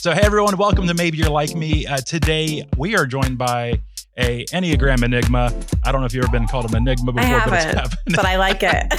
[0.00, 1.84] So, hey everyone, welcome to Maybe You're Like Me.
[1.86, 3.80] Uh, today we are joined by
[4.16, 5.52] a Enneagram Enigma.
[5.84, 7.78] I don't know if you've ever been called an Enigma before, I but it's haven't,
[7.78, 8.14] happened.
[8.16, 8.94] but I like it.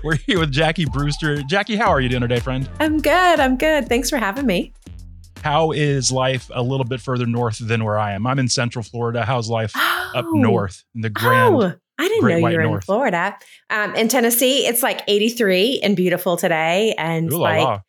[0.04, 1.42] We're here with Jackie Brewster.
[1.42, 2.66] Jackie, how are you doing today, friend?
[2.80, 3.38] I'm good.
[3.38, 3.86] I'm good.
[3.86, 4.72] Thanks for having me.
[5.44, 8.26] How is life a little bit further north than where I am?
[8.26, 9.26] I'm in Central Florida.
[9.26, 10.30] How's life up Oh.
[10.32, 11.54] north in the grand?
[11.54, 12.76] Oh, I didn't know you were North.
[12.76, 13.36] in Florida.
[13.68, 17.80] Um, in Tennessee, it's like 83 and beautiful today, and Ooh la like la.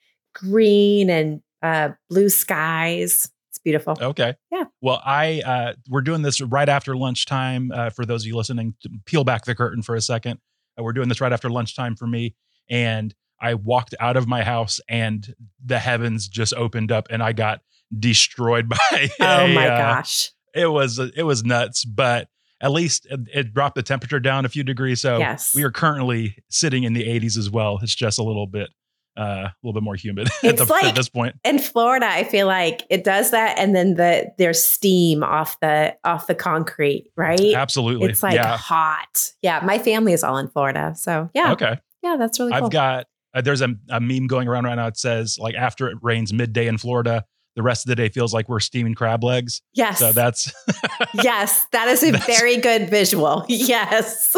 [0.44, 3.32] Green and uh, blue skies.
[3.50, 3.98] It's beautiful.
[4.00, 4.36] Okay.
[4.52, 4.66] Yeah.
[4.82, 7.72] Well, I uh, we're doing this right after lunchtime.
[7.72, 8.76] Uh, for those of you listening,
[9.06, 10.40] peel back the curtain for a second.
[10.78, 12.36] Uh, we're doing this right after lunchtime for me,
[12.70, 15.34] and I walked out of my house, and
[15.64, 17.62] the heavens just opened up, and I got
[17.98, 19.10] destroyed by.
[19.20, 20.32] oh a, my uh, gosh.
[20.56, 22.28] It was it was nuts, but
[22.60, 25.02] at least it, it dropped the temperature down a few degrees.
[25.02, 25.54] So yes.
[25.54, 27.78] we are currently sitting in the 80s as well.
[27.84, 28.70] It's just a little bit
[29.18, 31.36] uh, a little bit more humid at, the, like- at this point.
[31.44, 35.96] in Florida, I feel like it does that, and then the there's steam off the
[36.04, 37.54] off the concrete, right?
[37.56, 38.10] Absolutely.
[38.10, 38.58] It's like yeah.
[38.58, 39.32] hot.
[39.42, 41.78] Yeah, my family is all in Florida, so yeah, Okay.
[42.02, 42.66] yeah, that's really cool.
[42.66, 44.88] I've got uh, there's a, a meme going around right now.
[44.88, 48.34] It says like after it rains midday in Florida, the rest of the day feels
[48.34, 49.62] like we're steaming crab legs.
[49.74, 50.52] yes, So that's
[51.14, 53.46] yes, that is a very good visual.
[53.50, 54.36] Yes.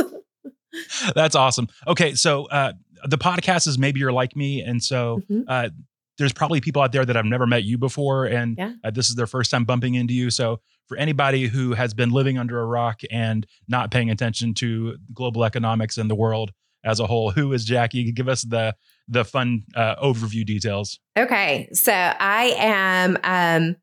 [1.15, 1.67] that's awesome.
[1.87, 2.73] Okay, so uh,
[3.07, 5.43] the podcast is maybe you're like me, and so Mhm.
[5.47, 5.69] uh,
[6.17, 8.71] there's probably people out there that I've never met you before, and Yeah.
[8.83, 10.29] uh, this is their first time bumping into you.
[10.29, 14.95] So for anybody who has been living under a rock and not paying attention to
[15.13, 16.51] global economics and the world
[16.85, 18.11] as a whole, who is Jackie?
[18.11, 18.75] Give us the
[19.07, 20.99] the fun uh, overview details.
[21.17, 23.75] Okay, so I am um,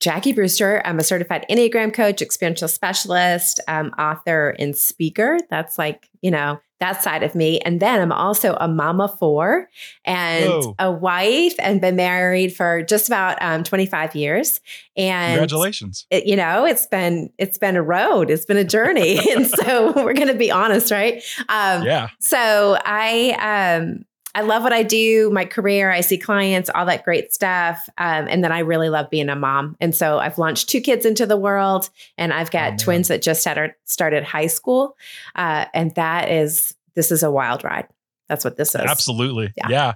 [0.00, 0.80] Jackie Brewster.
[0.84, 5.38] I'm a certified Enneagram coach, experiential specialist, um, author, and speaker.
[5.50, 7.60] That's like, you know, that side of me.
[7.60, 9.68] And then I'm also a mama four
[10.04, 10.74] and Whoa.
[10.78, 14.60] a wife and been married for just about um, 25 years.
[14.96, 16.06] And Congratulations.
[16.10, 19.18] it, you know, it's been it's been a road, it's been a journey.
[19.34, 21.22] and so we're gonna be honest, right?
[21.48, 22.08] Um, Yeah.
[22.18, 24.04] so I um
[24.34, 25.90] I love what I do, my career.
[25.90, 29.36] I see clients, all that great stuff, um, and then I really love being a
[29.36, 29.76] mom.
[29.80, 33.22] And so I've launched two kids into the world, and I've got Oh, twins that
[33.22, 34.96] just had started high school,
[35.34, 37.88] uh, and that is this is a wild ride.
[38.28, 38.82] That's what this is.
[38.82, 39.52] Absolutely.
[39.56, 39.68] Yeah.
[39.68, 39.92] Yeah.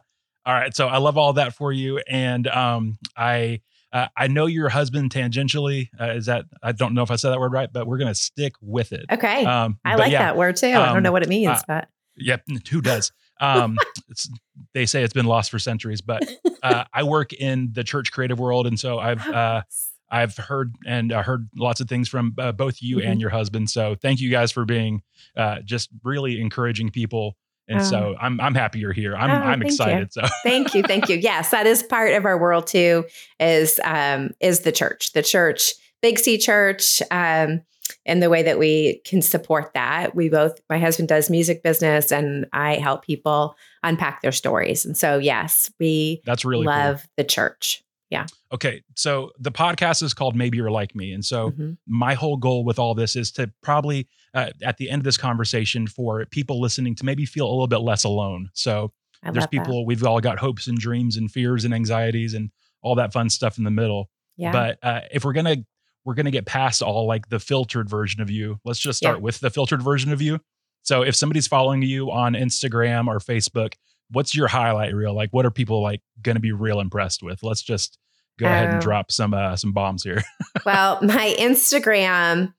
[0.46, 0.74] All right.
[0.74, 1.98] So I love all that for you.
[2.08, 3.60] And um, I
[3.92, 5.88] uh, I know your husband tangentially.
[5.98, 8.14] Uh, is that I don't know if I said that word right, but we're gonna
[8.14, 9.06] stick with it.
[9.10, 10.66] Okay, Um, I like yeah, that word too.
[10.66, 12.42] I um, don't know what it means, uh, but Yep.
[12.70, 13.12] Who does?
[13.40, 13.76] Um,
[14.08, 14.30] it's,
[14.74, 16.22] they say it's been lost for centuries, but
[16.62, 19.62] uh, I work in the church creative world, and so I've uh,
[20.10, 23.06] I've heard and uh, heard lots of things from uh, both you Mhm.
[23.06, 23.70] and your husband.
[23.70, 25.02] So thank you guys for being
[25.36, 27.36] uh, just really encouraging people.
[27.66, 27.84] And Oh.
[27.84, 29.16] so I'm I'm happy you're here.
[29.16, 29.68] I'm Oh, I'm thank you.
[29.68, 30.12] excited.
[30.12, 33.04] So thank you thank you yes that is part of our world too
[33.40, 35.72] is um is the church the church
[36.02, 37.62] big c church um
[38.06, 42.10] and the way that we can support that we both my husband does music business
[42.12, 46.72] and i help people unpack their stories and so yes we that's really cool.
[46.74, 48.26] love the church Yeah.
[48.52, 51.78] Okay, so the podcast is called Maybe You're Like Me, and so Mhm.
[51.86, 55.16] my whole goal with all this is to probably uh, at the end of this
[55.16, 58.50] conversation for people listening to maybe feel a little bit less alone.
[58.52, 62.50] So I there's people we've all got hopes and dreams and fears and anxieties and
[62.82, 64.10] all that fun stuff in the middle.
[64.36, 65.56] yeah But uh, if we're gonna
[66.04, 69.22] we're gonna get past all like the filtered version of you, let's just start Yeah.
[69.22, 70.40] with the filtered version of you.
[70.82, 73.72] So if somebody's following you on Instagram or Facebook,
[74.10, 75.14] what's your highlight reel?
[75.14, 77.42] Like, what are people like gonna be real impressed with?
[77.42, 77.98] Let's just
[78.38, 78.80] go ahead and Oh.
[78.80, 80.22] drop some uh, some bombs here.
[80.66, 82.52] well, my Instagram,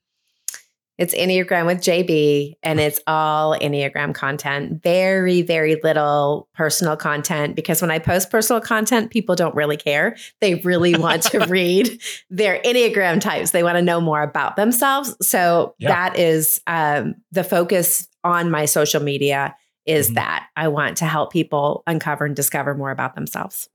[0.98, 4.82] it's Enneagram with JB, and it's all Enneagram content.
[4.82, 10.16] Very, very little personal content because when I post personal content, people don't really care.
[10.40, 13.50] They really want to read their Enneagram types.
[13.50, 15.14] They want to know more about themselves.
[15.20, 15.88] So Yeah.
[15.88, 20.14] that is um, the focus on my social media is Mhm.
[20.14, 23.68] that I want to help people uncover and discover more about themselves.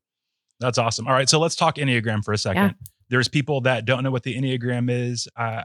[0.60, 1.08] That's awesome.
[1.08, 2.76] All right, so let's talk Enneagram for a second.
[3.10, 5.28] There's people that don't know what the Enneagram is.
[5.36, 5.64] Uh,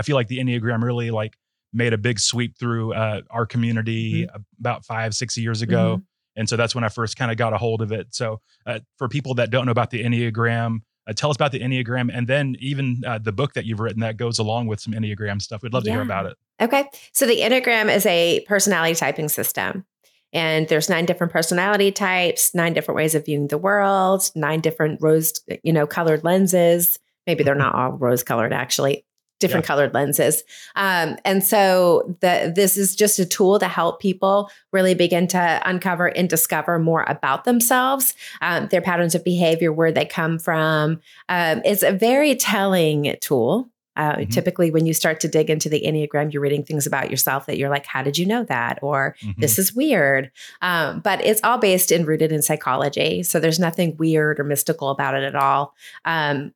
[0.00, 1.36] I feel like the Enneagram really like
[1.72, 4.36] made a big sweep through uh, our community Mm-hmm.
[4.60, 6.02] about five, six years ago.
[6.36, 8.14] And so that's when I first kind of got a hold of it.
[8.14, 11.60] So uh, for people that don't know about the Enneagram, uh, tell us about the
[11.60, 14.92] Enneagram and then even uh, the book that you've written that goes along with some
[14.92, 15.62] Enneagram stuff.
[15.62, 16.36] We'd love to hear about it.
[16.60, 16.84] Okay.
[17.12, 19.84] So the Enneagram is a personality typing system.
[20.32, 25.02] And there's nine different personality types, nine different ways of viewing the world, nine different
[25.02, 25.32] rose,
[25.64, 27.00] you know, colored lenses.
[27.26, 29.04] Maybe they're not all rose colored actually.
[29.40, 29.68] Different yeah.
[29.68, 30.44] colored lenses.
[30.76, 35.60] Um, and so the, this is just a tool to help people really begin to
[35.64, 41.00] uncover and discover more about themselves, um, their patterns of behavior, where they come from.
[41.28, 43.68] Um, it's a very telling tool.
[43.96, 44.30] Uh, mm-hmm.
[44.30, 47.58] Typically, when you start to dig into the Enneagram, you're reading things about yourself that
[47.58, 48.78] you're like, how did you know that?
[48.82, 49.40] Or mm-hmm.
[49.40, 50.30] this is weird.
[50.62, 53.24] Um, but it's all based and rooted in psychology.
[53.24, 55.74] So there's nothing weird or mystical about it at all.
[56.04, 56.54] Um,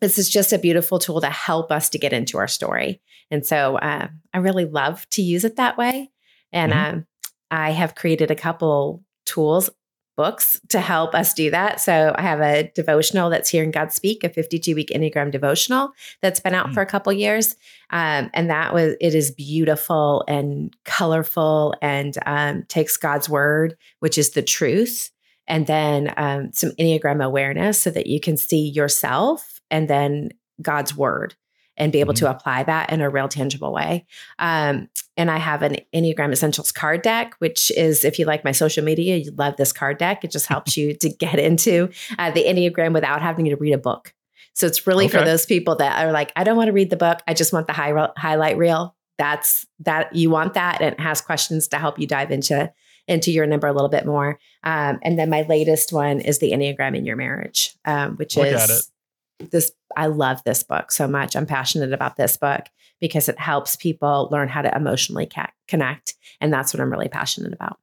[0.00, 3.00] this is just a beautiful tool to help us to get into our story.
[3.30, 6.10] And so uh, I really love to use it that way.
[6.52, 6.96] And mm-hmm.
[6.96, 7.06] um,
[7.50, 9.70] I have created a couple tools,
[10.16, 11.80] books to help us do that.
[11.80, 15.92] So I have a devotional that's here in God Speak, a 52 week Enneagram devotional
[16.20, 16.74] that's been out mm-hmm.
[16.74, 17.54] for a couple years.
[17.90, 24.18] Um, and that was, it is beautiful and colorful and um, takes God's word, which
[24.18, 25.12] is the truth,
[25.46, 30.30] and then um, some Enneagram awareness so that you can see yourself and then
[30.60, 31.34] God's word
[31.78, 32.26] and be able mm-hmm.
[32.26, 34.04] to apply that in a real tangible way.
[34.38, 38.52] Um, and I have an Enneagram Essentials card deck, which is, if you like my
[38.52, 40.24] social media, you love this card deck.
[40.24, 43.78] It just helps you to get into uh, the Enneagram without having to read a
[43.78, 44.12] book.
[44.54, 45.18] So it's really okay.
[45.18, 47.20] for those people that are like, I don't want to read the book.
[47.28, 48.96] I just want the high, highlight reel.
[49.16, 52.72] That's that you want that, and it has questions to help you dive into
[53.08, 54.38] into your number a little bit more.
[54.62, 58.46] Um, and then my latest one is the Enneagram in your marriage, um, which Look
[58.46, 58.92] is
[59.38, 61.36] this I love this book so much.
[61.36, 62.66] I'm passionate about this book
[63.00, 67.08] because it helps people learn how to emotionally ca- connect and that's what I'm really
[67.08, 67.78] passionate about.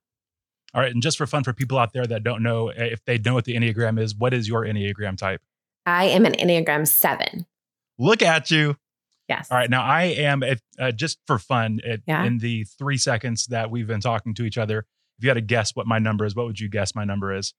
[0.73, 3.17] All right, and just for fun for people out there that don't know if they
[3.17, 5.41] know what the Enneagram is, what is your Enneagram type?
[5.85, 7.45] I am an Enneagram 7.
[7.97, 8.75] Look at you.
[9.29, 9.49] Yes.
[9.49, 9.69] All right.
[9.69, 10.43] Now I am
[10.77, 12.25] uh, just for fun it, yeah.
[12.25, 14.79] in the 3 seconds that we've been talking to each other.
[15.17, 17.33] If you had to guess what my number is, what would you guess my number
[17.33, 17.53] is?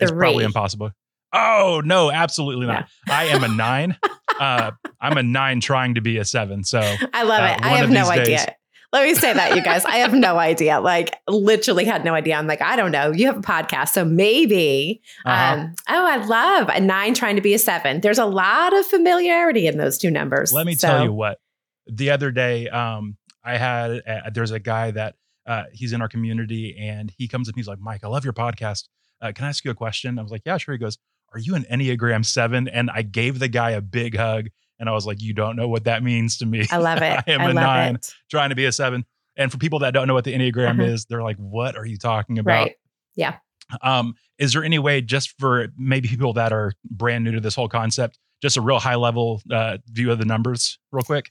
[0.00, 0.18] It's Three.
[0.18, 0.92] probably impossible.
[1.32, 2.88] Oh no, absolutely not.
[3.08, 3.14] Yeah.
[3.18, 3.96] I am a nine.
[4.40, 6.64] uh, I'm a nine trying to be a seven.
[6.64, 7.64] So I love uh, it.
[7.64, 8.56] I have no days, idea.
[8.92, 9.86] Let me say that, you guys.
[9.86, 10.78] I have no idea.
[10.78, 12.34] Like, literally had no idea.
[12.34, 13.10] I'm like, I don't know.
[13.10, 15.00] You have a podcast, so maybe.
[15.24, 15.54] Uh-huh.
[15.54, 18.02] Um, oh, I love a nine trying to be a seven.
[18.02, 20.52] There's a lot of familiarity in those two numbers.
[20.52, 20.88] Let me so.
[20.88, 21.38] tell you what.
[21.86, 25.14] The other day, um, I had a, there's a guy that
[25.46, 27.54] uh, he's in our community, and he comes up.
[27.54, 28.88] And he's like, Mike, I love your podcast.
[29.22, 30.18] Uh, can I ask you a question?
[30.18, 30.74] I was like, Yeah, sure.
[30.74, 30.98] He goes,
[31.32, 32.68] are you an Enneagram seven?
[32.68, 34.48] And I gave the guy a big hug
[34.78, 36.66] and I was like, you don't know what that means to me.
[36.70, 37.22] I love it.
[37.26, 38.12] I am I a nine it.
[38.30, 39.04] trying to be a seven.
[39.36, 40.82] And for people that don't know what the Enneagram uh-huh.
[40.82, 42.52] is, they're like, what are you talking about?
[42.52, 42.76] Right.
[43.14, 43.36] Yeah.
[43.80, 47.54] Um, is there any way just for maybe people that are brand new to this
[47.54, 51.30] whole concept, just a real high level uh, view of the numbers real quick?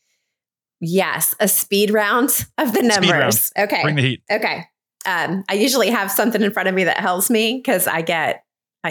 [0.79, 3.51] Yes, a speed round of the numbers.
[3.57, 3.83] Okay.
[3.83, 4.23] Bring the heat.
[4.31, 4.63] Okay.
[5.05, 8.43] Um, I usually have something in front of me that helps me because I get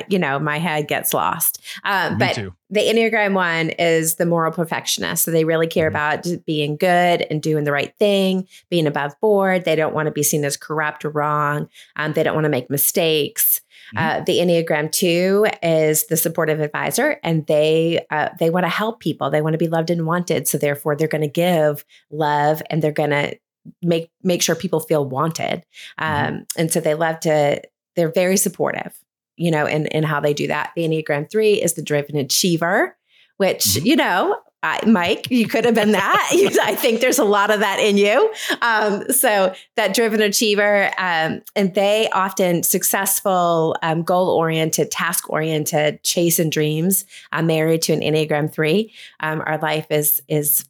[0.09, 1.61] you know, my head gets lost.
[1.85, 2.55] Um, but too.
[2.71, 5.25] the Enneagram one is the moral perfectionist.
[5.25, 6.33] So they really care mm-hmm.
[6.33, 9.65] about being good and doing the right thing, being above board.
[9.65, 11.69] They don't want to be seen as corrupt or wrong.
[11.97, 13.61] Um, they don't want to make mistakes.
[13.95, 14.21] Mm-hmm.
[14.21, 19.01] Uh, the Enneagram two is the supportive advisor, and they uh, they want to help
[19.01, 19.31] people.
[19.31, 20.47] They want to be loved and wanted.
[20.47, 23.37] So therefore, they're going to give love, and they're going to
[23.83, 25.65] make make sure people feel wanted.
[25.99, 26.05] Mm-hmm.
[26.05, 26.43] Um, mm-hmm.
[26.57, 27.61] And so they love to.
[27.97, 28.97] They're very supportive
[29.41, 30.71] you know, and, and how they do that.
[30.77, 32.95] The Enneagram 3 is the driven achiever,
[33.39, 33.87] which, mm-hmm.
[33.87, 36.31] you know, I, Mike, you could have been that.
[36.63, 38.31] I think there's a lot of that in you.
[38.61, 46.03] Um, so that driven achiever, um, and they often successful, um, goal oriented, task oriented,
[46.03, 47.07] chasing dreams.
[47.33, 48.93] I'm married to an Enneagram three.
[49.21, 50.67] Um, our life is is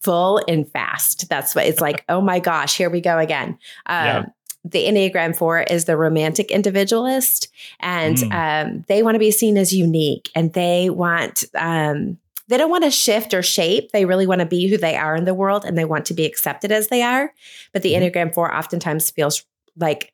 [0.00, 1.28] full and fast.
[1.28, 2.04] That's what it's like.
[2.08, 3.58] oh my gosh, here we go again.
[3.88, 4.26] Yeah.
[4.64, 7.48] The Enneagram 4 is the romantic individualist,
[7.80, 8.32] and mm.
[8.32, 12.18] um, they want to be seen as unique and they want, um,
[12.48, 13.92] they don't want to shift or shape.
[13.92, 16.14] They really want to be who they are in the world and they want to
[16.14, 17.32] be accepted as they are.
[17.72, 18.10] But the mm.
[18.10, 19.44] Enneagram 4 oftentimes feels
[19.76, 20.12] like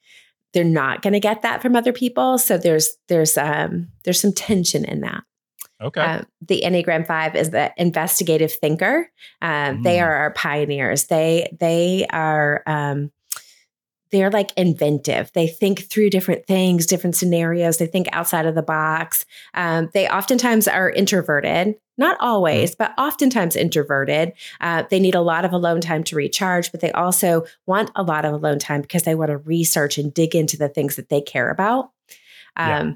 [0.52, 2.36] they're not going to get that from other people.
[2.38, 5.22] So there's, there's, um, there's some tension in that.
[5.80, 6.00] Okay.
[6.00, 9.10] Uh, the Enneagram Five is the investigative thinker.
[9.40, 9.82] Um, mm.
[9.82, 11.06] They are our pioneers.
[11.06, 13.10] They they are um,
[14.10, 15.30] they're like inventive.
[15.34, 17.78] They think through different things, different scenarios.
[17.78, 19.24] They think outside of the box.
[19.54, 24.32] Um, they oftentimes are introverted, not always, but oftentimes introverted.
[24.60, 28.02] Uh, they need a lot of alone time to recharge, but they also want a
[28.02, 31.08] lot of alone time because they want to research and dig into the things that
[31.08, 31.90] they care about.
[32.56, 32.92] Um, yeah.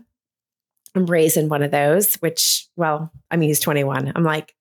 [0.97, 4.13] I'm raising one of those, which, well, I mean, he's 21.
[4.15, 4.55] I'm like,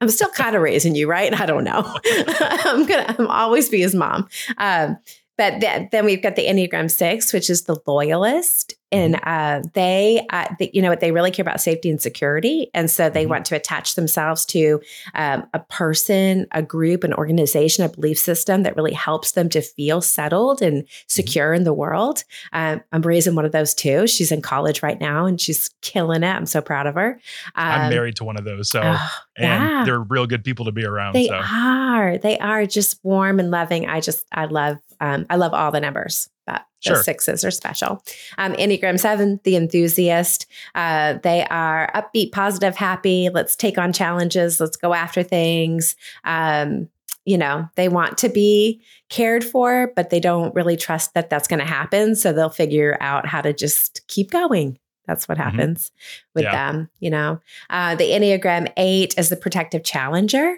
[0.00, 1.32] I'm still kind of raising you, right?
[1.40, 1.82] I don't know.
[2.06, 4.28] I'm gonna I'm always be his mom.
[4.58, 4.98] Um,
[5.40, 8.74] but th- then we've got the Enneagram Six, which is the loyalist.
[8.92, 12.70] And uh, they, uh, they, you know what, they really care about safety and security,
[12.74, 13.28] and so they Mhm.
[13.30, 14.80] want to attach themselves to
[15.14, 19.60] um, a person, a group, an organization, a belief system that really helps them to
[19.60, 22.24] feel settled and secure in the world.
[22.52, 24.06] Um, I'm raising one of those too.
[24.06, 26.28] She's in college right now, and she's killing it.
[26.28, 27.20] I'm so proud of her.
[27.54, 29.84] I'm Um, married to one of those, so oh, and yeah.
[29.84, 31.14] they're real good people to be around.
[31.14, 32.18] They so are.
[32.18, 33.88] They are just warm and loving.
[33.88, 36.96] I just, I love, um, I love all the numbers, but Sure.
[36.96, 38.02] the sixes are special.
[38.38, 40.46] Um, Enneagram seven, the enthusiast.
[40.74, 43.28] Uh, they are upbeat, positive, happy.
[43.32, 44.60] Let's take on challenges.
[44.60, 45.94] Let's go after things.
[46.24, 46.88] Um,
[47.26, 48.80] you know, they want to be
[49.10, 52.16] cared for, but they don't really trust that that's going to happen.
[52.16, 54.78] So they'll figure out how to just keep going.
[55.06, 55.42] That's what Mhm.
[55.42, 55.90] happens
[56.34, 56.52] with Yeah.
[56.72, 57.40] them, you know.
[57.68, 60.56] Uh, the Enneagram eight is the protective challenger.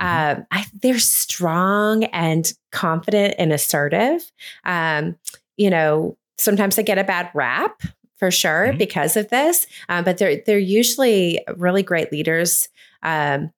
[0.00, 0.36] Mhm.
[0.38, 4.30] Um, I, they're strong and confident and assertive.
[4.64, 5.16] Um,
[5.56, 7.82] you know, sometimes they get a bad rap
[8.16, 8.78] for sure Mhm.
[8.78, 12.68] because of this, um, but they're they're usually really great leaders
[13.02, 13.52] um,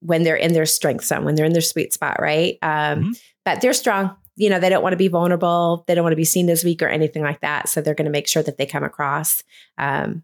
[0.00, 2.58] when they're in their strength zone, when they're in their sweet spot, right?
[2.62, 3.22] Um, Mhm.
[3.44, 4.16] But they're strong.
[4.36, 5.84] You know, they don't want to be vulnerable.
[5.86, 7.68] They don't want to be seen as weak or anything like that.
[7.68, 9.42] So they're going to make sure that they come across
[9.78, 10.22] um,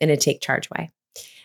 [0.00, 0.90] in a take charge way.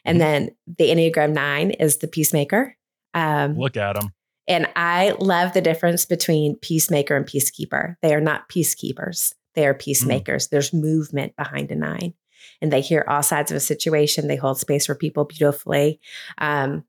[0.05, 0.19] And Mhm.
[0.19, 2.75] then the Enneagram Nine is the peacemaker.
[3.13, 4.13] Um, look at them.
[4.47, 7.95] and I love the difference between peacemaker and peacekeeper.
[8.01, 10.47] They are not peacekeepers, they are peacemakers.
[10.47, 12.13] There's movement behind a nine,
[12.61, 14.27] and they hear all sides of a situation.
[14.27, 15.99] They hold space for people beautifully.
[16.37, 16.83] Um,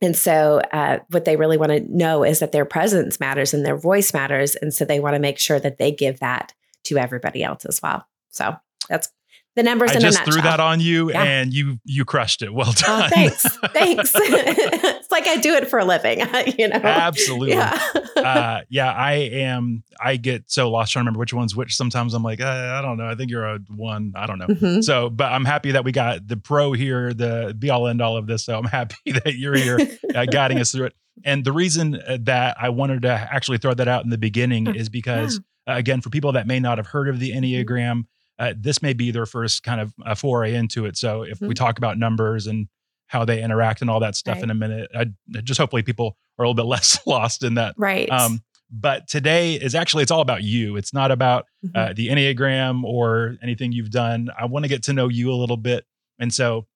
[0.00, 3.64] and so, uh, what they really want to know is that their presence matters and
[3.64, 4.56] their voice matters.
[4.56, 6.52] And so, they want to make sure that they give that
[6.84, 8.06] to everybody else as well.
[8.30, 8.56] So,
[8.88, 9.10] that's
[9.56, 10.32] the numbers I in just a nutshell.
[10.32, 11.22] threw that on you, Yeah.
[11.22, 12.52] and you you crushed it.
[12.54, 13.02] Well done.
[13.04, 13.42] Oh, thanks.
[13.72, 14.12] Thanks.
[14.16, 16.20] it's like I do it for a living,
[16.58, 16.76] you know?
[16.82, 17.50] Absolutely.
[17.50, 17.78] Yeah.
[18.16, 19.82] uh, yeah, I am.
[20.00, 21.76] I get so lost trying to remember which one's which.
[21.76, 22.46] Sometimes I'm like, uh,
[22.78, 23.06] I don't know.
[23.06, 24.12] I think you're a one.
[24.16, 24.46] I don't know.
[24.46, 24.82] Mhm.
[24.84, 28.16] So, but I'm happy that we got the pro here, the be all end all
[28.16, 28.44] of this.
[28.44, 29.78] So I'm happy that you're here
[30.14, 30.94] uh, guiding us through it.
[31.24, 34.74] And the reason uh, that I wanted to actually throw that out in the beginning
[34.74, 38.06] is because, uh, again, for people that may not have heard of the Enneagram,
[38.42, 40.96] uh, this may be their first kind of uh, foray into it.
[40.96, 41.54] So if we Mhm.
[41.54, 42.66] talk about numbers and
[43.06, 44.44] how they interact and all that stuff Right.
[44.44, 45.06] in a minute, I
[45.42, 47.74] just hopefully people are a little bit less lost in that.
[47.78, 48.10] Right.
[48.10, 50.76] Um, but today is actually it's all about you.
[50.76, 51.70] It's not about Mhm.
[51.76, 54.28] uh, the Enneagram or anything you've done.
[54.38, 55.84] I want to get to know you a little bit.
[56.18, 56.66] And so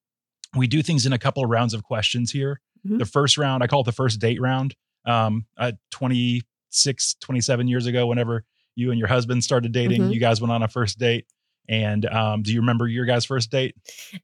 [0.55, 2.61] we do things in a couple of rounds of questions here.
[2.87, 2.99] Mhm.
[2.99, 4.75] The first round, I call it the first date round.
[5.07, 8.45] Um, uh, 26, 27 years ago, whenever
[8.75, 10.13] you and your husband started dating, Mhm.
[10.15, 11.27] you guys went on a first date.
[11.69, 13.75] And um, do you remember your guys' first date?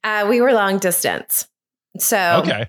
[0.04, 1.48] Uh, we were long distance.
[1.98, 2.68] So, okay.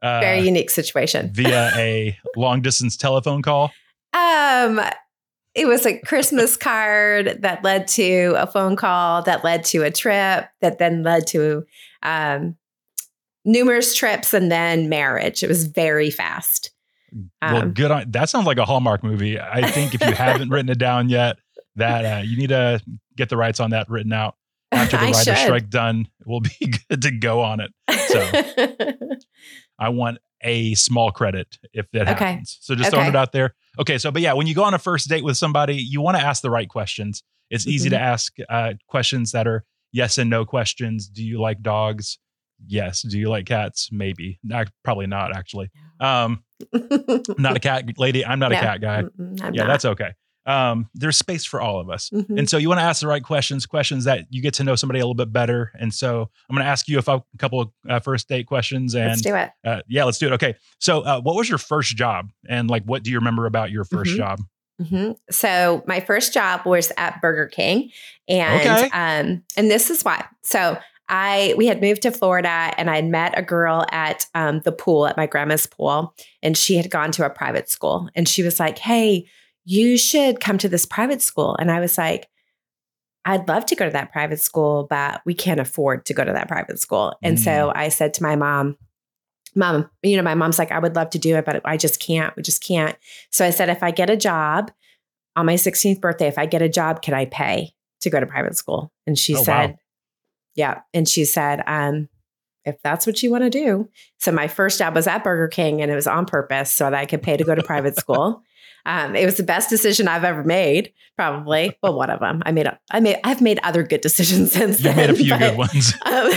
[0.00, 1.30] Uh, very unique situation.
[1.34, 3.72] via a long distance telephone call.
[4.12, 4.80] Um,
[5.54, 9.90] it was a Christmas card that led to a phone call that led to a
[9.90, 11.64] trip that then led to
[12.02, 12.56] um,
[13.44, 15.42] numerous trips and then marriage.
[15.42, 16.70] It was very fast.
[17.42, 18.28] well, Um, good on that.
[18.28, 19.40] Sounds like a Hallmark movie.
[19.40, 21.38] I think if you haven't written it down yet,
[21.78, 22.80] that uh, you need to
[23.16, 24.34] get the rights on that written out.
[24.70, 27.72] After the writer strike done, we'll be good to go on it.
[28.08, 29.16] So
[29.78, 32.24] I want a small credit if that Okay.
[32.32, 32.58] happens.
[32.60, 33.54] So just throwing it out there.
[33.80, 36.16] Okay, so but yeah, when you go on a first date with somebody, you want
[36.16, 37.22] to ask the right questions.
[37.50, 38.04] It's easy to Mm-hmm.
[38.04, 41.08] ask uh, questions that are yes and no questions.
[41.08, 42.18] Do you like dogs?
[42.66, 43.02] Yes.
[43.02, 43.88] Do you like cats?
[43.90, 44.38] Maybe.
[44.44, 45.70] Not, probably not actually.
[46.00, 46.44] Um,
[47.38, 48.24] not a cat lady.
[48.24, 48.58] I'm not No.
[48.58, 49.04] a cat guy.
[49.18, 49.66] Yeah, not.
[49.66, 50.10] that's okay.
[50.48, 52.08] Um, there's space for all of us.
[52.10, 52.38] Mhm.
[52.38, 54.74] And so you want to ask the right questions, questions that you get to know
[54.76, 55.70] somebody a little bit better.
[55.78, 58.94] And so I'm going to ask you a, couple of uh, first date questions.
[58.94, 59.50] And Let's do it.
[59.64, 60.32] uh, yeah, let's do it.
[60.32, 60.54] Okay.
[60.78, 62.30] So uh, what was your first job?
[62.48, 64.16] And like, what do you remember about your 1st Mhm.
[64.16, 64.40] job?
[64.88, 67.90] hmm So my first job was at Burger King,
[68.28, 68.84] and Okay.
[68.92, 70.24] um, and this is why.
[70.42, 70.78] So
[71.10, 75.06] I we had moved to Florida, and I met a girl at um, the pool
[75.06, 78.60] at my grandma's pool, and she had gone to a private school, and she was
[78.60, 79.26] like, "Hey,
[79.70, 82.28] you should come to this private school," and I was like.
[83.24, 86.32] I'd love to go to that private school, but we can't afford to go to
[86.32, 87.14] that private school.
[87.22, 88.78] And so I said to my mom,
[89.54, 92.00] Mom, you know, my mom's like, I would love to do it, but I just
[92.00, 92.34] can't.
[92.36, 92.96] We just can't.
[93.30, 94.70] So I said, if I get a job
[95.36, 98.24] on my 16th birthday, if I get a job, can I pay to go to
[98.24, 98.92] private school?
[99.06, 99.44] And she Oh, wow.
[99.44, 99.76] said,
[100.54, 100.80] Yeah.
[100.94, 102.08] And she said, um,
[102.64, 103.90] if that's what you want to do.
[104.20, 106.94] So my first job was at Burger King and it was on purpose so that
[106.94, 108.42] I could pay to go to private school.
[108.88, 111.76] Um, it was the best decision I've ever made, probably.
[111.82, 112.42] Well, one of them.
[112.46, 112.66] I made.
[112.66, 113.18] A, I made.
[113.22, 114.96] I've made other good decisions since then.
[114.96, 115.92] made a few but- good ones.
[116.06, 116.30] um,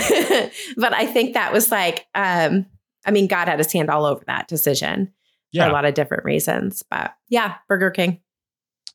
[0.77, 2.65] but I think that was like, um,
[3.05, 5.13] I mean, God had his hand all over that decision
[5.55, 6.83] for a lot of different reasons.
[6.91, 8.19] But yeah, Burger King.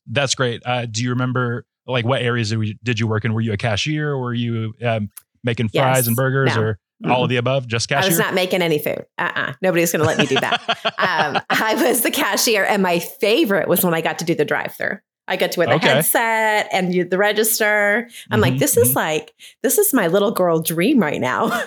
[0.05, 0.61] that's great.
[0.65, 3.33] Uh, do you remember like what areas did, we, did you work in?
[3.33, 4.11] Were you a cashier?
[4.11, 5.09] Or were you um,
[5.43, 5.83] making Yes.
[5.83, 6.61] fries and burgers No.
[6.61, 7.23] or all Mm-mm.
[7.23, 7.67] of the above?
[7.67, 8.05] Just cashier.
[8.05, 9.05] I was not making any food.
[9.17, 9.53] Uh-uh.
[9.61, 10.61] Nobody's going to let me do that.
[10.97, 14.45] um, I was the cashier, and my favorite was when I got to do the
[14.45, 14.97] drive-through.
[15.29, 15.87] I got to wear the Okay.
[15.89, 18.07] headset and you, the register.
[18.31, 21.47] I'm like, Mhm, this is like, this is my little girl dream right now.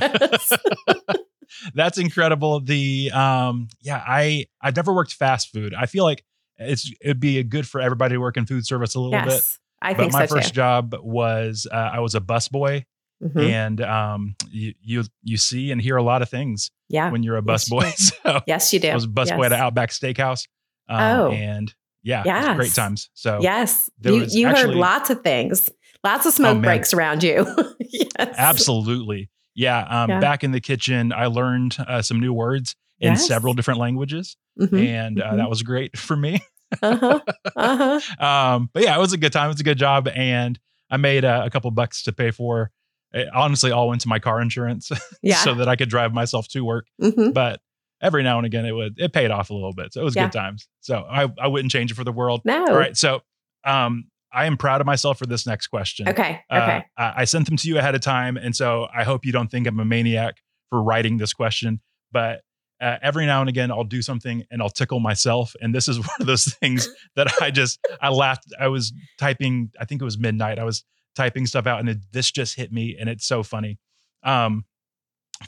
[1.74, 2.60] That's incredible.
[2.60, 5.74] The um yeah, I I've never worked fast food.
[5.74, 6.24] I feel like
[6.58, 9.32] it's it'd be good for everybody to work in food service a little bit.
[9.32, 9.58] yes.
[9.80, 10.54] I But think my so first too.
[10.54, 12.84] job was uh, I was a busboy,
[13.22, 13.40] Mhm.
[13.50, 17.10] and um you, you you see and hear a lot of things Yeah.
[17.10, 17.92] when you're a Yes, busboy.
[18.24, 18.88] So yes, you do.
[18.88, 19.46] I was a busboy yes.
[19.46, 20.46] at an Outback Steakhouse.
[20.88, 21.30] Um, Oh.
[21.30, 23.10] and yeah, was great times.
[23.14, 23.88] So Yes.
[24.02, 25.70] You, you heard lots of things,
[26.02, 26.62] lots of smoke man.
[26.62, 27.46] breaks around you.
[27.80, 28.34] yes.
[28.36, 29.86] absolutely, yeah.
[29.88, 30.20] Um, Yeah.
[30.20, 33.26] Back in the kitchen, I learned uh, some new words in Yes.
[33.28, 34.84] several different languages, Mhm.
[34.84, 35.36] and uh, mhm.
[35.36, 36.40] that was great for me.
[36.82, 37.20] Uh-huh.
[37.56, 38.24] Uh-huh.
[38.24, 39.46] um, but yeah, it was a good time.
[39.46, 40.58] It was a good job, and
[40.90, 42.70] I made uh, a couple bucks to pay for.
[43.12, 44.90] It honestly, all went to my car insurance,
[45.22, 45.36] Yeah.
[45.36, 46.86] so that I could drive myself to work.
[47.00, 47.34] Mhm.
[47.34, 47.60] But
[48.00, 50.16] every now and again, it would it paid off a little bit, so it was
[50.16, 50.24] Yeah.
[50.24, 50.68] good times.
[50.80, 52.42] So I I wouldn't change it for the world.
[52.44, 52.64] No.
[52.66, 53.20] All right, so
[53.64, 56.08] um, I am proud of myself for this next question.
[56.08, 56.40] Okay.
[56.50, 56.84] Uh, Okay.
[56.96, 59.48] I, I sent them to you ahead of time, and so I hope you don't
[59.50, 60.36] think I'm a maniac
[60.70, 61.80] for writing this question.
[62.10, 62.40] But
[62.80, 65.98] uh, every now and again, I'll do something and I'll tickle myself, and this is
[66.08, 68.46] one of those things that I just I laughed.
[68.58, 69.70] I was typing.
[69.78, 70.58] I think it was midnight.
[70.58, 70.82] I was
[71.14, 73.78] typing stuff out, and it, this just hit me, and it's so funny.
[74.22, 74.64] Um,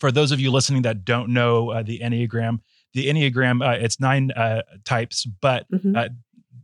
[0.00, 2.58] for those of you listening that don't know uh, the Enneagram,
[2.94, 5.96] the Enneagram uh, it's nine uh, types, but Mhm.
[5.96, 6.08] uh,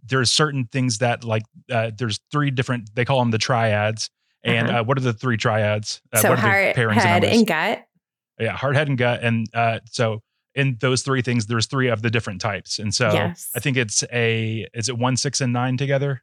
[0.04, 4.11] there's certain things that like uh, there's three different they call them the triads
[4.42, 4.80] and Uh-huh.
[4.80, 7.85] uh, what are the three triads uh, so what are heart, head, and gut.
[8.40, 10.21] yeah heart head and gut and uh, so
[10.57, 13.50] in those three things there's three of the different types and so yes.
[13.54, 16.23] i think it's a is it one six and nine together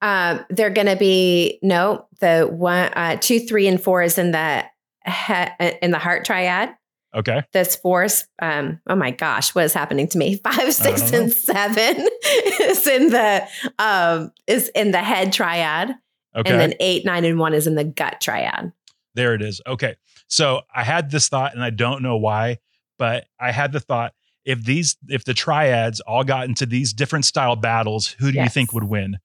[0.00, 4.30] Um, they're going to be no the one, uh, two, three, and four is in
[4.30, 4.64] the
[5.06, 6.74] he- in the heart triad.
[7.14, 10.36] okay This four is, um, oh my gosh, what is happening to me?
[10.44, 12.06] Five, six, and seven
[12.60, 13.46] is in the
[13.78, 15.90] um is in the head triad,
[16.36, 18.72] okay and then eight, nine, and one is in the gut triad.
[19.14, 19.60] There it is.
[19.66, 19.96] Okay.
[20.28, 22.58] So I had this thought and I don't know why,
[22.98, 24.12] but I had the thought
[24.44, 28.48] if these if the triads all got into these different style battles, who do you
[28.48, 29.18] think would win?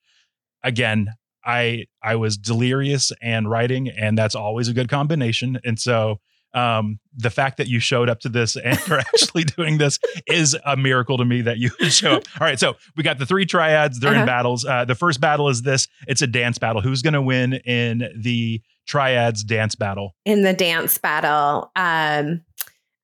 [0.64, 1.10] Again,
[1.46, 5.60] I I was delirious and writing and that's always a good combination.
[5.66, 6.20] And so
[6.56, 10.56] um the fact that you showed up to this and are actually doing this is
[10.66, 12.24] a miracle to me that you show up.
[12.40, 14.26] All right, so we got the three triads, they're in Uh-huh.
[14.28, 14.64] battles.
[14.66, 16.82] Uh the first battle is this, it's a dance battle.
[16.82, 20.16] Who's going to win in the triads dance battle?
[20.26, 22.42] in the dance battle um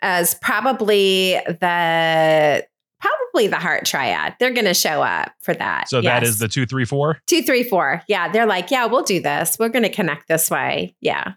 [0.01, 2.65] as probably the
[2.99, 6.31] probably the heart triad they're going to show up for that So that Yes.
[6.31, 7.19] is the two, three, four.
[7.27, 10.49] two three four yeah they're like yeah we'll do this we're going to connect this
[10.51, 11.33] way yeah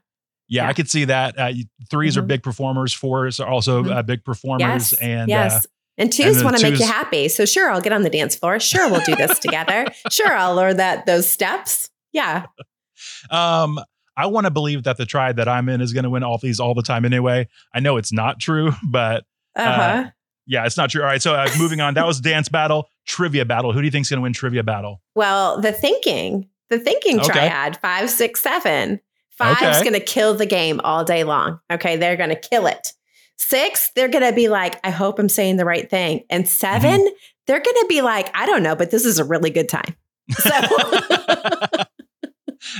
[0.48, 0.68] Yeah, Yeah.
[0.68, 1.38] I could see that.
[1.38, 1.52] Uh,
[1.90, 2.26] 3s are Mhm.
[2.26, 2.92] big performers.
[2.92, 3.96] Fours are also Mhm.
[3.96, 4.92] uh, big performers.
[4.92, 7.92] yes And yes uh, and twos want to make you happy so sure i'll get
[7.92, 11.90] on the dance floor sure we'll do this together sure i'll learn that those steps
[12.12, 12.46] yeah
[13.30, 13.78] um,
[14.16, 16.36] I want to believe that the triad that I'm in is going to win all
[16.38, 17.48] these all the time anyway.
[17.74, 19.24] I know it's not true, but
[19.56, 20.10] uh-huh
[20.46, 21.02] yeah, it's not true.
[21.02, 21.94] All right, so uh, moving on.
[21.94, 23.72] That was dance battle, trivia battle.
[23.72, 25.00] Who do you think's going to win trivia battle?
[25.14, 27.28] well the thinking the thinking Okay.
[27.32, 29.00] triad five six seven
[29.30, 29.80] five's Okay.
[29.90, 32.92] going to kill the game all day long okay they're going to kill it
[33.36, 36.80] six they're going to be like i hope i'm saying the right thing and 7
[36.90, 37.06] Mm-hmm.
[37.46, 39.94] they're going to be like i don't know but this is a really good time
[40.30, 40.50] so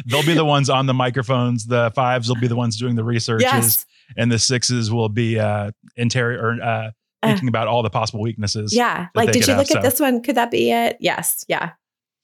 [0.07, 1.67] They'll be the ones on the microphones.
[1.67, 5.39] The fives will be the ones doing the researches, yes and the sixes will be
[5.41, 6.91] uh, inter- or, uh,
[7.23, 8.75] thinking about all the possible weaknesses.
[8.75, 9.79] yeah like did you have, look so.
[9.79, 11.73] at this one could that be it yes yeah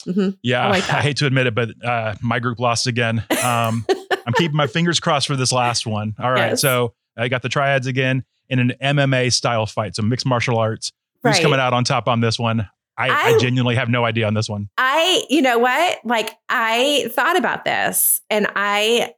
[0.04, 1.02] hmm Yeah, I I, like that.
[1.02, 3.18] hate to admit it, but uh, my group lost again.
[3.44, 3.84] Um,
[4.26, 6.14] I'm keeping my fingers crossed for this last one.
[6.20, 6.60] All right, Yes.
[6.60, 10.92] so I got the triads again in an MMA style fight, so mixed martial arts.
[11.24, 12.68] Who's right coming out on top on this one?
[12.96, 14.68] I, I, I- genuinely have no idea on this one.
[14.78, 15.98] I, you know what?
[16.04, 19.14] Like I thought about this and I,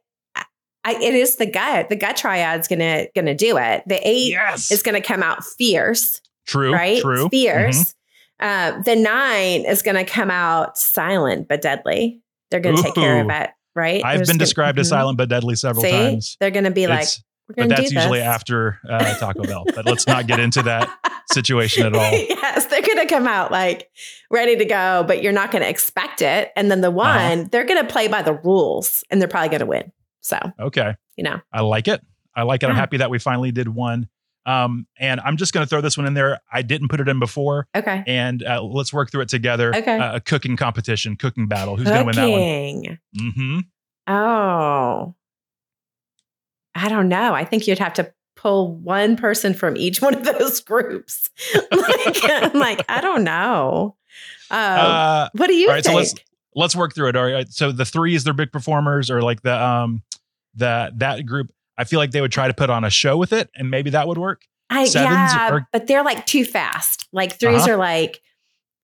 [0.83, 1.89] I, it is the gut.
[1.89, 3.83] The gut triad's gonna gonna do it.
[3.87, 7.01] The eight Yes, is gonna come out fierce, true, right?
[7.01, 7.25] true.
[7.25, 7.27] Mm-hmm.
[7.29, 7.95] Fierce.
[8.39, 12.21] Uh, the nine is gonna come out silent but deadly.
[12.49, 14.03] They're gonna take care of it, right?
[14.03, 14.89] I've been gonna- described as Mhm.
[14.89, 15.91] silent but deadly several See?
[15.91, 16.37] times.
[16.39, 17.23] They're gonna be like, It's-
[17.55, 18.27] but that's usually this.
[18.27, 19.65] after uh, Taco Bell.
[19.75, 20.89] But let's not get into that
[21.33, 22.11] situation at all.
[22.11, 23.89] yes, they're going to come out like
[24.29, 26.51] ready to go, but you're not going to expect it.
[26.55, 26.97] And then the Uh-huh.
[27.37, 29.91] one, they're going to play by the rules and they're probably going to win.
[30.21, 32.01] So, Okay, you know, I like it.
[32.35, 32.69] I like it.
[32.69, 34.07] I'm happy that we finally did one.
[34.45, 36.39] Um, and I'm just going to throw this one in there.
[36.51, 38.03] I didn't put it in before, Okay.
[38.07, 39.75] and uh, let's work through it together.
[39.75, 39.99] Okay.
[39.99, 41.75] Uh, a cooking competition, cooking battle.
[41.75, 42.97] Who's going to win that one?
[43.19, 43.33] Cooking.
[43.35, 43.59] hmm
[44.07, 45.15] Oh.
[46.73, 47.33] I don't know.
[47.33, 51.29] I think you'd have to pull one person from each one of those groups.
[51.71, 53.95] like, I'm like, I don't know.
[54.49, 55.97] Um, Uh, what do you all right, so think?
[55.99, 56.15] let's-
[56.55, 57.15] let's work through it.
[57.15, 57.47] All right.
[57.49, 60.01] So the threes, they're big performers, or like the um
[60.55, 61.51] the that group.
[61.77, 63.89] I feel like they would try to put on a show with it, and maybe
[63.91, 64.43] that would work.
[64.69, 67.07] I, sevens yeah, are- but they're like too fast.
[67.11, 67.71] Like 3s Uh-huh.
[67.71, 68.21] are like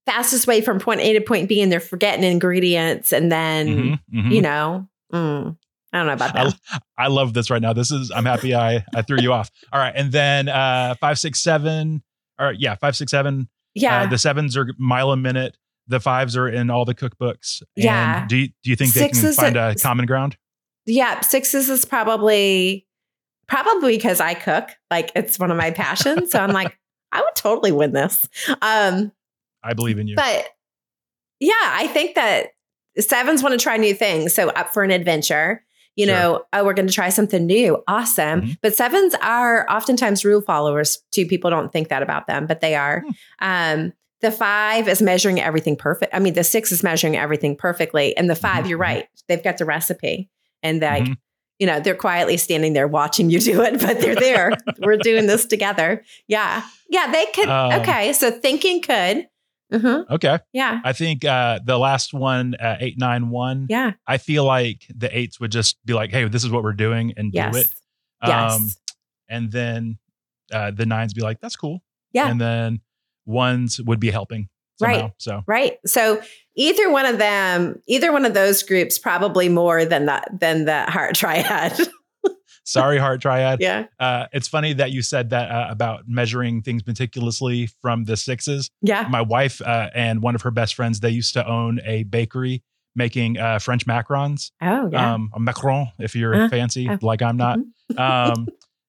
[0.06, 4.00] fastest way from point A to point B, and they're forgetting ingredients, and then Mhm,
[4.14, 4.32] mhm.
[4.32, 5.58] you know, mm,
[5.94, 6.56] I don't know about that.
[6.98, 7.74] I, I love this right now.
[7.74, 9.50] This is I'm happy I I threw you off.
[9.72, 12.02] All right, and then uh five six seven.
[12.40, 13.50] Or yeah, five six seven.
[13.74, 15.58] yeah, Uh, the sevens are mile a minute.
[15.88, 17.62] The fives are in all the cookbooks.
[17.76, 18.26] And Yeah.
[18.28, 20.38] Do you, do you think they can find are- a common ground?
[20.88, 21.20] Yeah.
[21.22, 22.86] Sixes is probably
[23.48, 24.70] probably because I cook.
[24.92, 26.32] Like it's one of my passions.
[26.32, 26.78] so I'm like,
[27.12, 28.28] I would totally win this.
[28.62, 29.12] Um,
[29.64, 30.16] I believe in you.
[30.16, 30.48] But
[31.40, 32.48] yeah, I think that
[33.00, 34.34] sevens want to try new things.
[34.34, 35.64] So up for an adventure,
[35.96, 36.16] you Sure.
[36.16, 37.82] know, oh, we're going to try something new.
[37.88, 38.42] Awesome.
[38.42, 38.58] Mhm.
[38.62, 41.26] But sevens are oftentimes rule followers too.
[41.26, 43.02] People don't think that about them, but they are.
[43.02, 43.12] Hmm.
[43.40, 46.14] Um, the five is measuring everything perfect.
[46.14, 48.18] I mean, the six is measuring everything perfectly.
[48.18, 49.08] And the 5 Mhm, you're right.
[49.28, 50.30] They've got the recipe.
[50.68, 51.16] And like, Mhm.
[51.60, 54.52] you know, they're quietly standing there watching you do it, but they're there.
[54.80, 56.04] We're doing this together.
[56.28, 56.62] Yeah.
[56.90, 57.12] Yeah.
[57.12, 57.50] They could.
[57.50, 58.14] Um, okay.
[58.14, 59.28] So thinking could.
[59.72, 60.40] hmm Okay.
[60.54, 60.80] Yeah.
[60.84, 63.66] I think uh the last one, uh, eight nine one.
[63.70, 63.94] Yeah.
[64.06, 67.14] I feel like the eights would just be like, "Hey, this is what we're doing,"
[67.18, 67.54] and Yes.
[67.54, 67.68] do it.
[68.26, 68.54] Yes.
[68.54, 68.70] Um,
[69.30, 69.98] and then
[70.54, 71.82] uh, the nines be like, "That's cool."
[72.14, 72.30] Yeah.
[72.30, 72.80] And then
[73.26, 74.48] ones would be helping
[74.80, 75.02] somehow.
[75.02, 75.12] Right.
[75.18, 75.74] So right.
[75.86, 76.22] So
[76.58, 80.84] either one of them, either one of those groups, probably more than the than the
[80.86, 81.78] heart triad.
[82.66, 83.62] sorry, heart triad.
[83.62, 83.86] yeah.
[84.00, 88.70] Uh, it's funny that you said that uh, about measuring things meticulously from the sixes.
[88.82, 89.08] Yeah.
[89.10, 92.64] My wife uh, and one of her best friends, they used to own a bakery
[92.96, 94.52] making uh, French macarons.
[94.62, 95.14] Oh yeah.
[95.14, 97.60] um, a macaron if you're Uh, fancy uh, like I'm not.
[97.98, 98.48] um,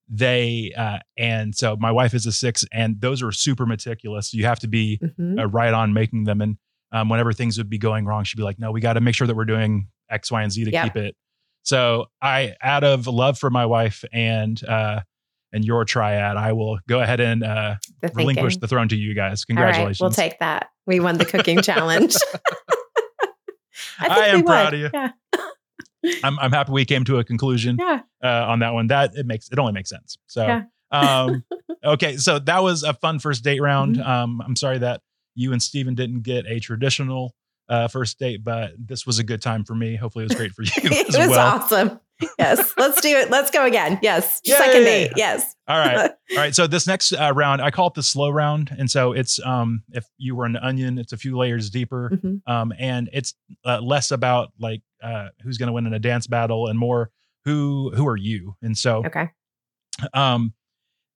[0.09, 4.33] they uh, and so my wife is a six, and those are super meticulous.
[4.33, 5.39] You have to be Mhm.
[5.39, 6.57] uh, right on making them, and
[6.93, 9.15] um, whenever things would be going wrong, she'd be like, "No, we got to make
[9.15, 10.85] sure that we're doing X, Y, and Z to Yep.
[10.85, 11.17] keep it."
[11.63, 15.01] So I, out of love for my wife and uh,
[15.53, 19.15] and your triad, I will go ahead and uh, The relinquish the throne to you
[19.15, 19.45] guys.
[19.49, 20.01] All right, Congratulations!
[20.01, 20.71] we'll take that.
[20.87, 22.17] We won the cooking challenge.
[24.01, 24.91] think I am proud of you.
[24.93, 25.11] Yeah.
[26.25, 27.77] I'm, I'm happy we came to a conclusion.
[27.79, 28.01] Yeah.
[28.23, 28.87] uh, on that one.
[28.89, 30.17] That it makes it only makes sense.
[30.27, 30.63] So, Yeah.
[30.93, 31.45] um,
[31.85, 33.97] okay, so that was a fun first date round.
[33.97, 34.09] Mm-hmm.
[34.09, 35.01] Um, I'm sorry that
[35.39, 37.35] you and Steven didn't get a traditional
[37.69, 39.95] uh, first date, but this was a good time for me.
[39.95, 41.55] Hopefully, it was great for you it as was well.
[41.57, 42.01] awesome.
[42.39, 42.73] Yes.
[42.77, 43.31] Let's do it.
[43.31, 43.99] Let's go again.
[44.03, 44.41] Yes.
[44.45, 44.55] Yay.
[44.57, 45.13] Second date.
[45.17, 45.55] Yes.
[45.69, 46.55] All right, all right.
[46.55, 49.83] So this next uh, round, I call it the slow round, and so it's um,
[49.93, 52.41] if you were an onion, it's a few layers deeper, Mhm.
[52.47, 56.27] um, and it's uh, less about like uh, who's going to win in a dance
[56.27, 57.11] battle and more
[57.45, 59.29] who who are you, and so Okay.
[60.15, 60.55] um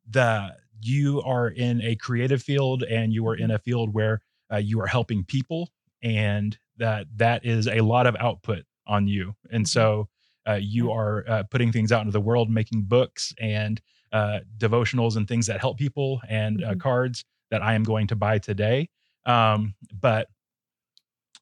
[0.08, 4.20] the you are in a creative field and you are in a field where
[4.52, 5.70] uh, you are helping people
[6.02, 9.34] and that that is a lot of output on you.
[9.50, 10.08] And so
[10.48, 13.80] uh, you are uh, putting things out into the world making books and
[14.12, 16.80] uh, devotionals and things that help people and uh, Mhm.
[16.80, 18.88] cards that i am going to buy today.
[19.26, 20.28] Um, but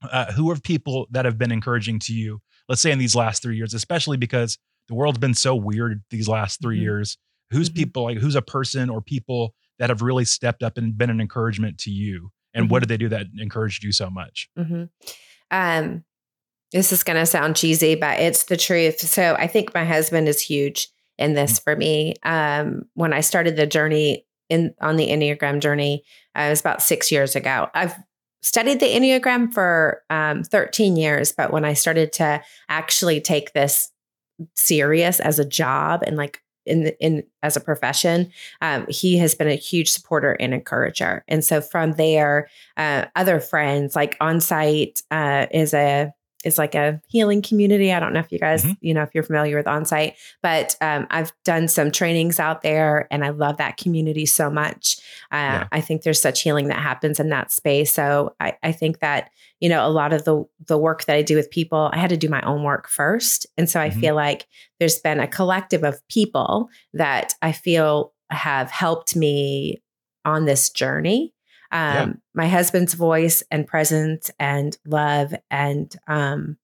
[0.02, 3.42] uh, who are people that have been encouraging to you let's say in these last
[3.42, 6.82] three years especially because the world's been so weird these last 3 Mhm.
[6.82, 7.18] years
[7.50, 7.74] who's Mhm.
[7.74, 11.20] people like who's a person or people that have really stepped up and been an
[11.20, 12.82] encouragement to you and what Mhm.
[12.82, 14.84] did they do that encouraged you so much hmm
[15.50, 16.04] Um,
[16.72, 19.00] this is going to sound cheesy, but it's the truth.
[19.00, 22.14] So I think my husband is huge in this for me.
[22.22, 26.04] Um, when I started the journey in on the Enneagram journey,
[26.38, 27.68] uh, it was about six years ago.
[27.74, 27.94] I've
[28.42, 33.90] studied the Enneagram for um, 13 years, but when I started to actually take this
[34.54, 39.48] serious as a job and like in in as a profession, um, he has been
[39.48, 41.24] a huge supporter and encourager.
[41.28, 46.12] And so from there, uh, other friends like Onsite uh, is a
[46.44, 47.92] is like a healing community.
[47.92, 48.76] I don't know if you guys, Mhm.
[48.80, 53.06] you know, if you're familiar with Onsite, but um, I've done some trainings out there
[53.10, 54.96] and I love that community so much.
[55.30, 55.68] Uh, Yeah.
[55.72, 57.92] I think there's such healing that happens in that space.
[57.92, 61.22] So I, I think that, you know, a lot of the the work that I
[61.22, 63.46] do with people, I had to do my own work first.
[63.58, 64.00] And so I Mhm.
[64.00, 64.46] feel like
[64.78, 69.82] there's been a collective of people that I feel have helped me
[70.24, 71.34] on this journey
[71.72, 72.12] um, Yeah.
[72.34, 76.56] my husband's voice and presence and love and um,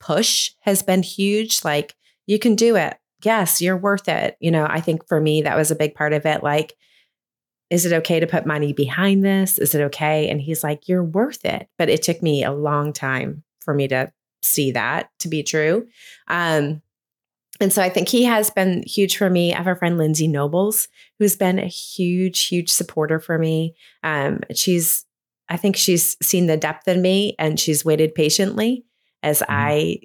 [0.00, 1.64] push has been huge.
[1.64, 1.94] Like,
[2.26, 2.96] you can do it.
[3.24, 4.36] yes, you're worth it.
[4.40, 6.42] You know, I think for me, that was a big part of it.
[6.42, 6.74] Like,
[7.70, 9.58] is it okay to put money behind this?
[9.58, 10.28] Is it okay?
[10.28, 11.68] And he's like, you're worth it.
[11.78, 14.12] But it took me a long time for me to
[14.42, 15.86] see that to be true.
[16.26, 16.82] Um,
[17.62, 19.54] and so I think he has been huge for me.
[19.54, 20.88] I have a friend, Lindsay Nobles,
[21.20, 23.76] who's been a huge, huge supporter for me.
[24.02, 25.06] Um, she's,
[25.48, 28.84] I think she's seen the depth in me and she's waited patiently
[29.22, 29.52] as mm-hmm.
[29.52, 29.98] I,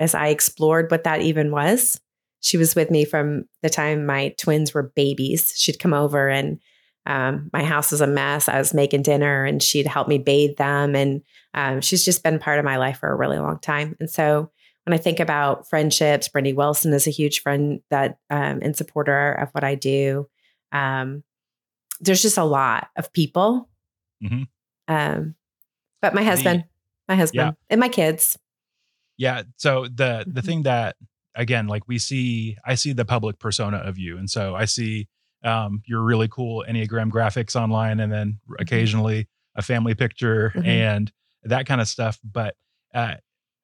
[0.00, 2.00] as I explored what that even was.
[2.40, 5.52] She was with me from the time my twins were babies.
[5.56, 6.58] She'd come over and
[7.04, 8.48] um, my house was a mess.
[8.48, 10.96] I was making dinner and she'd help me bathe them.
[10.96, 11.20] And
[11.52, 13.94] um, she's just been part of my life for a really long time.
[14.00, 14.50] And so
[14.84, 19.32] when I think about friendships, Brandy Wilson is a huge friend that um, and supporter
[19.32, 20.28] of what I do.
[20.72, 21.24] Um,
[22.00, 23.68] there's just a lot of people.
[24.22, 24.42] Mm-hmm.
[24.88, 25.34] Um,
[26.02, 26.66] but my husband, the,
[27.08, 27.64] my husband, yeah.
[27.70, 28.38] and my kids.
[29.16, 29.42] Yeah.
[29.56, 30.40] So the the mm-hmm.
[30.40, 30.96] thing that
[31.34, 35.08] again, like we see, I see the public persona of you, and so I see
[35.42, 38.54] um, your really cool Enneagram graphics online, and then mm-hmm.
[38.60, 40.66] occasionally a family picture mm-hmm.
[40.66, 41.12] and
[41.44, 42.18] that kind of stuff.
[42.22, 42.54] But
[42.94, 43.14] uh,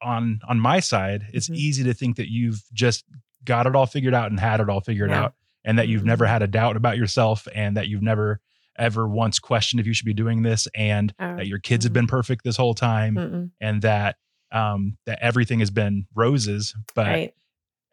[0.01, 1.55] on on my side, it's mm-hmm.
[1.55, 3.05] easy to think that you've just
[3.43, 5.23] got it all figured out and had it all figured yeah.
[5.23, 5.33] out,
[5.63, 6.33] and that you've never mm-hmm.
[6.33, 8.39] had a doubt about yourself, and that you've never
[8.77, 11.37] ever once questioned if you should be doing this, and oh.
[11.37, 14.17] that your kids have been perfect this whole time, and that
[14.51, 16.75] um, that everything has been roses.
[16.95, 17.33] But right.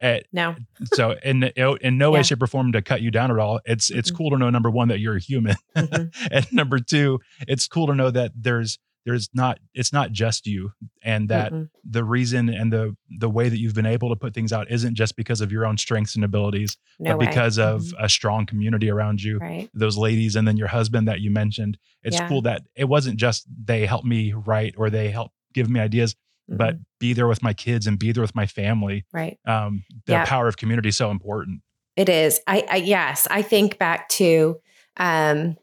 [0.00, 0.54] At, no.
[0.94, 1.42] so in
[1.80, 3.60] in no way, shape, or form to cut you down at all.
[3.64, 4.16] It's it's mm-hmm.
[4.16, 6.26] cool to know number one that you're a human, mm-hmm.
[6.30, 10.70] and number two, it's cool to know that there's there's not it's not just you
[11.02, 14.34] and that mm the reason and the the way that you've been able to put
[14.34, 17.26] things out isn't just because of your own strengths and abilities no but way.
[17.26, 18.04] because of mm-hmm.
[18.04, 19.70] a strong community around you right.
[19.72, 22.28] those ladies and then your husband that you mentioned it's yeah.
[22.28, 26.12] cool that it wasn't just they helped me write or they helped give me ideas
[26.14, 26.58] mm-hmm.
[26.58, 30.12] but be there with my kids and be there with my family right um the
[30.12, 30.26] yeah.
[30.26, 31.62] power of community is so important
[31.96, 34.60] it is I, I yes i think back to
[34.98, 35.56] um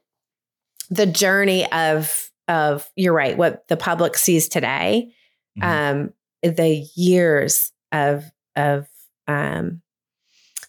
[0.90, 5.12] the journey of of you're right what the public sees today
[5.58, 6.04] mm-hmm.
[6.04, 8.24] um the years of
[8.56, 8.88] of
[9.28, 9.82] um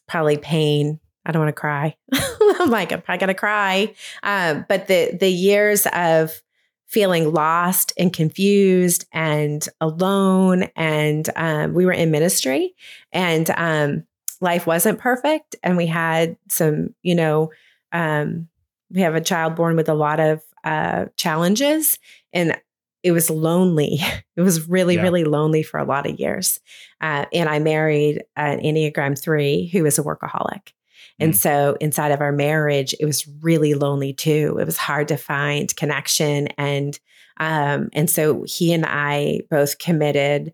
[0.09, 1.95] probably pain i don't want to cry
[2.61, 6.41] i'm like i'm probably gonna cry um but the the years of
[6.87, 12.75] feeling lost and confused and alone and um, we were in ministry
[13.13, 14.05] and um,
[14.41, 17.51] life wasn't perfect and we had some you know
[17.93, 18.49] um,
[18.91, 21.99] we have a child born with a lot of uh, challenges
[22.33, 22.59] and
[23.03, 24.01] it was lonely.
[24.37, 25.03] It was really, yeah.
[25.03, 26.61] really lonely for a lot of years.
[27.01, 30.73] Uh, and I married an Enneagram 3 who was a workaholic.
[31.19, 31.37] And mm.
[31.37, 34.59] so inside of our marriage, it was really lonely too.
[34.61, 36.49] It was hard to find connection.
[36.59, 37.01] And
[37.39, 40.53] um, and so he and I both committed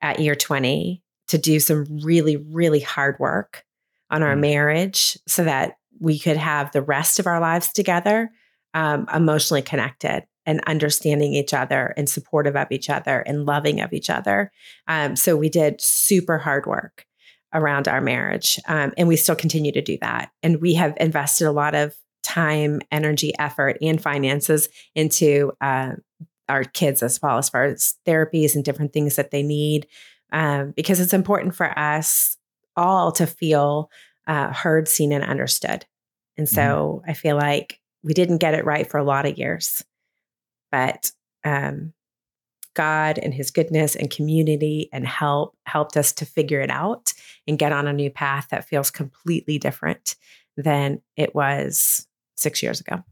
[0.00, 3.64] at year 20 to do some really, really hard work
[4.10, 4.42] on our mm.
[4.42, 8.30] marriage so that we could have the rest of our lives together
[8.74, 13.92] um, emotionally connected and understanding each other and supportive of each other and loving of
[13.92, 14.52] each other.
[14.88, 17.06] Um, so we did super hard work
[17.54, 18.58] around our marriage.
[18.66, 20.30] Um, and we still continue to do that.
[20.42, 25.92] And we have invested a lot of time, energy, effort, and finances into uh,
[26.48, 29.86] our kids as well, as far as therapies and different things that they need,
[30.32, 32.36] um, because it's important for us
[32.76, 33.88] all to feel
[34.26, 35.86] uh, heard, seen, and understood.
[36.36, 37.10] And so mm-hmm.
[37.10, 39.82] I feel like we didn't get it right for a lot of years,
[40.70, 41.10] but
[41.42, 41.94] um,
[42.74, 47.14] God and His goodness and community and help helped us to figure it out
[47.48, 50.16] and get on a new path that feels completely different
[50.56, 53.02] than it was six years ago.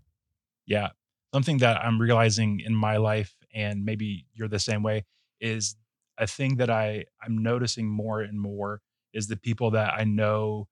[0.67, 0.91] Yeah.
[1.35, 5.07] Something that I'm realizing in my life, and maybe you're the same way,
[5.41, 5.77] is
[6.19, 8.83] a thing that I, I'm noticing more and more
[9.15, 10.69] is the people that I know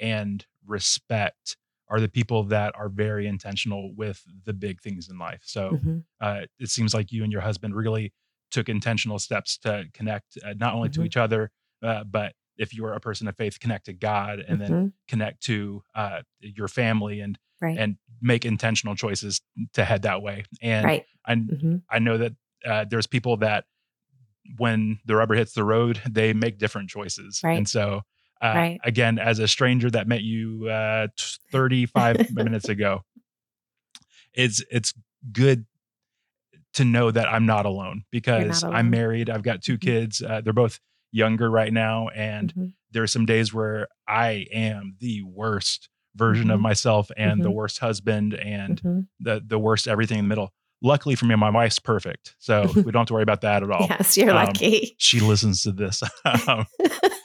[0.00, 1.56] and respect
[1.88, 5.42] are the people that are very intentional with the big things in life.
[5.44, 5.98] So mm-hmm.
[6.20, 8.12] uh, it seems like you and your husband really
[8.50, 11.02] took intentional steps to connect uh, not only mm-hmm.
[11.02, 11.50] to each other,
[11.82, 14.72] uh, but if you are a person of faith, connect to God and mm-hmm.
[14.72, 17.78] then connect to uh, your family and right.
[17.78, 19.40] and make intentional choices
[19.74, 20.44] to head that way.
[20.60, 21.04] And right.
[21.26, 21.76] I mm-hmm.
[21.90, 22.32] I know that
[22.64, 23.64] uh, there's people that
[24.58, 27.40] when the rubber hits the road, they make different choices.
[27.42, 27.56] Right.
[27.56, 28.02] And so
[28.42, 28.80] uh, right.
[28.84, 31.08] Again, as a stranger that met you uh,
[31.52, 33.02] 35 minutes ago,
[34.34, 34.92] it's it's
[35.30, 35.66] good
[36.74, 38.76] to know that I'm not alone because not alone.
[38.76, 39.30] I'm married.
[39.30, 39.86] I've got 2 mm-hmm.
[39.86, 40.22] kids.
[40.22, 40.80] Uh, they're both
[41.12, 42.66] younger right now, and mm-hmm.
[42.90, 46.54] there are some days where I am the worst version mm-hmm.
[46.54, 47.56] of myself and the mm-hmm.
[47.56, 49.00] worst husband and mm-hmm.
[49.20, 50.52] the the worst everything in the middle.
[50.84, 53.70] Luckily for me, my wife's perfect, so we don't have to worry about that at
[53.70, 53.86] all.
[53.88, 54.96] yes, you're um, lucky.
[54.98, 56.02] She listens to this.
[56.48, 56.66] um,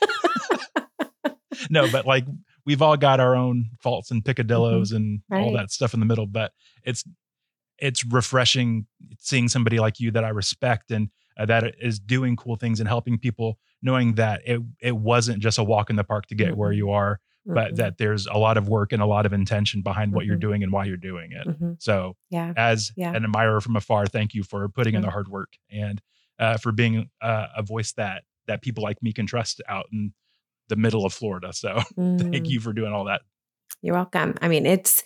[1.72, 2.26] no, but like
[2.66, 5.56] we've all got our own faults and picadillos and all Mm-hmm.
[5.56, 5.62] Right.
[5.62, 6.28] that stuff in the middle.
[6.28, 6.52] But
[6.84, 7.04] it's
[7.80, 8.88] it's refreshing
[9.20, 12.90] seeing somebody like you that I respect and uh, that is doing cool things and
[12.90, 16.58] helping people, knowing that it it wasn't just a walk in the park to get
[16.58, 16.78] where Mhm.
[16.78, 17.76] you are, but Mhm.
[17.78, 20.42] that there's a lot of work and a lot of intention behind what you're Mhm.
[20.42, 21.48] doing and why you're doing it.
[21.48, 21.76] Mhm.
[21.80, 22.54] So yeah.
[22.58, 23.14] as Yeah.
[23.16, 26.02] an admirer from afar, thank you for putting in the hard work and
[26.40, 30.14] uh, for being uh, a voice that that people like me can trust out in
[30.70, 31.54] the middle of Florida.
[31.54, 32.50] So thank Mm.
[32.50, 33.22] you for doing all that.
[33.82, 34.36] You're welcome.
[34.42, 35.04] I mean, it's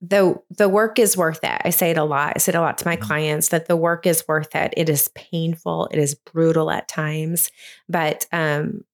[0.00, 1.60] the the work is worth it.
[1.64, 2.32] I say it a lot.
[2.36, 3.00] I say it a lot to my Mhm.
[3.00, 4.72] clients that the work is worth it.
[4.76, 5.88] It is painful.
[5.90, 7.50] It is brutal at times,
[7.88, 8.84] but um,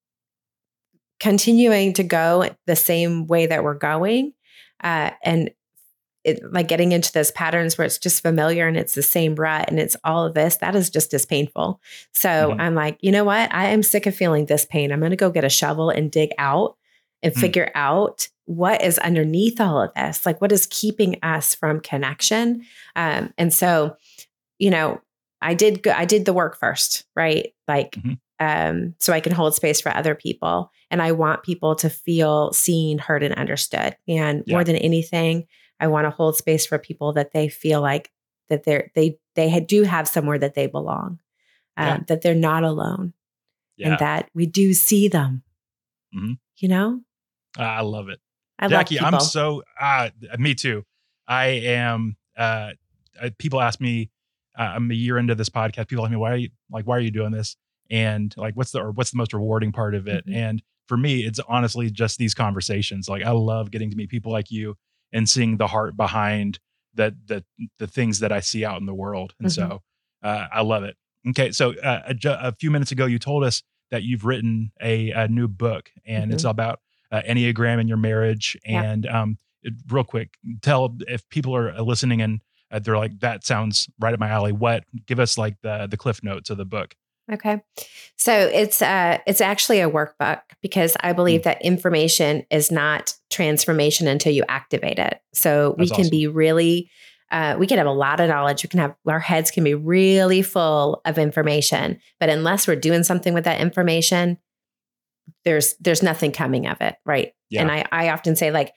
[1.21, 4.33] continuing to go the same way that we're going,
[4.83, 5.51] uh, and
[6.25, 9.67] it, like getting into those patterns where it's just familiar and it's the same rut
[9.69, 11.81] and it's all of this that is just as painful.
[12.13, 12.61] So Mhm.
[12.61, 13.53] I'm like, you know what?
[13.55, 14.91] I am sick of feeling this pain.
[14.91, 16.77] I'm going to go get a shovel and dig out
[17.23, 17.41] and Mm.
[17.41, 20.27] figure out what is underneath all of this.
[20.27, 22.65] Like, what is keeping us from connection?
[22.97, 23.97] Um, and so,
[24.59, 25.01] you know,
[25.41, 27.53] I did go, I did the work first, right?
[27.69, 28.19] Like, Mhm.
[28.41, 32.53] um, so I can hold space for other people, and I want people to feel
[32.53, 33.97] seen, heard, and understood.
[34.09, 34.55] And Yeah.
[34.57, 35.47] more than anything,
[35.81, 38.11] I want to hold space for people that they feel like
[38.49, 41.21] that they're they they do have somewhere that they belong,
[41.77, 41.99] um, Yeah.
[42.09, 43.13] that they're not alone,
[43.77, 45.43] Yeah, and that we do see them.
[46.15, 46.39] Mhm.
[46.59, 47.01] You know,
[47.57, 48.21] I love it.
[48.59, 50.85] I Jackie, love I'm so uh me too.
[51.27, 52.73] I am uh
[53.39, 54.11] people ask me
[54.57, 55.89] uh, I'm a year into this podcast.
[55.89, 57.57] People ask me why are you like why are you doing this?
[57.91, 60.27] And like what's the or what's the most rewarding part of it?
[60.27, 60.35] Mhm.
[60.35, 63.09] And for me, it's honestly just these conversations.
[63.09, 64.77] Like I love getting to meet people like you
[65.15, 66.59] and seeing the heart behind
[66.93, 67.43] the the
[67.79, 69.33] the things that I see out in the world.
[69.41, 69.83] And so
[70.23, 70.97] uh, I love it.
[71.31, 75.11] Okay, so uh, a, a few minutes ago, you told us that you've written a,
[75.11, 78.59] a new book, and it's about uh, Enneagram in your marriage.
[78.67, 78.83] Yeah.
[78.83, 83.45] And um, it- real quick, tell if people are listening and uh, they're like, "That
[83.45, 84.85] sounds right up my alley." What?
[85.07, 86.95] Give us like the the cliff notes of the book.
[87.33, 87.63] Okay.
[88.17, 91.45] So it's uh it's actually a workbook because I believe Mm.
[91.45, 95.21] that information is not transformation until you activate it.
[95.33, 96.11] So we That's can awesome.
[96.11, 96.91] be really
[97.31, 98.63] uh, we can have a lot of knowledge.
[98.63, 103.03] We can have our heads can be really full of information, but unless we're doing
[103.03, 104.39] something with that information,
[105.45, 107.33] there's there's nothing coming of it, right?
[107.51, 107.63] Yeah.
[107.63, 108.73] And I I often say like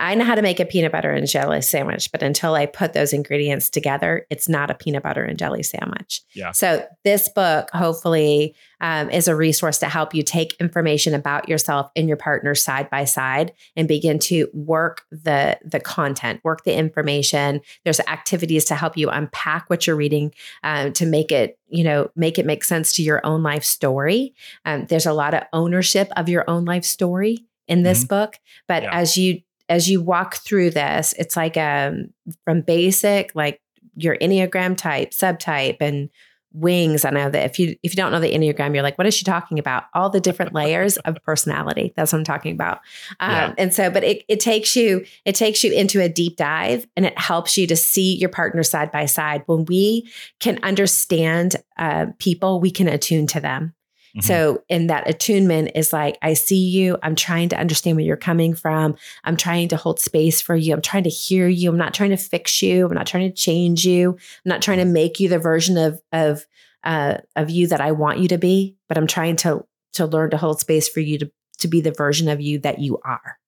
[0.00, 2.92] I know how to make a peanut butter and jelly sandwich, but until I put
[2.92, 6.22] those ingredients together, it's not a peanut butter and jelly sandwich.
[6.34, 6.52] Yeah.
[6.52, 11.90] So this book hopefully um, is a resource to help you take information about yourself
[11.96, 16.74] and your partner side by side and begin to work the the content, work the
[16.74, 17.60] information.
[17.84, 20.32] There's activities to help you unpack what you're reading
[20.62, 24.34] um, to make it you know make it make sense to your own life story.
[24.64, 28.82] Um, there's a lot of ownership of your own life story in this book, but
[28.82, 28.90] Yeah.
[28.94, 32.12] as you as you walk through this, it's like um
[32.44, 33.60] from basic like
[33.96, 36.08] your enneagram type, subtype, and
[36.52, 37.04] wings.
[37.04, 39.14] I know that if you if you don't know the enneagram, you're like, what is
[39.14, 39.84] she talking about?
[39.94, 41.92] All the different layers of personality.
[41.96, 42.80] That's what I'm talking about.
[43.20, 43.54] Um, Yeah.
[43.58, 47.04] And so, but it it takes you it takes you into a deep dive, and
[47.04, 49.42] it helps you to see your partner side by side.
[49.46, 53.74] When we can understand uh, people, we can attune to them.
[54.16, 54.22] Mhm.
[54.24, 56.96] So, in that attunement is like, I see you.
[57.02, 58.96] I'm trying to understand where you're coming from.
[59.24, 60.72] I'm trying to hold space for you.
[60.74, 61.68] I'm trying to hear you.
[61.70, 62.86] I'm not trying to fix you.
[62.86, 64.12] I'm not trying to change you.
[64.12, 66.46] I'm not trying to make you the version of of
[66.84, 68.76] uh, of you that I want you to be.
[68.88, 71.92] But I'm trying to to learn to hold space for you to to be the
[71.92, 73.38] version of you that you are.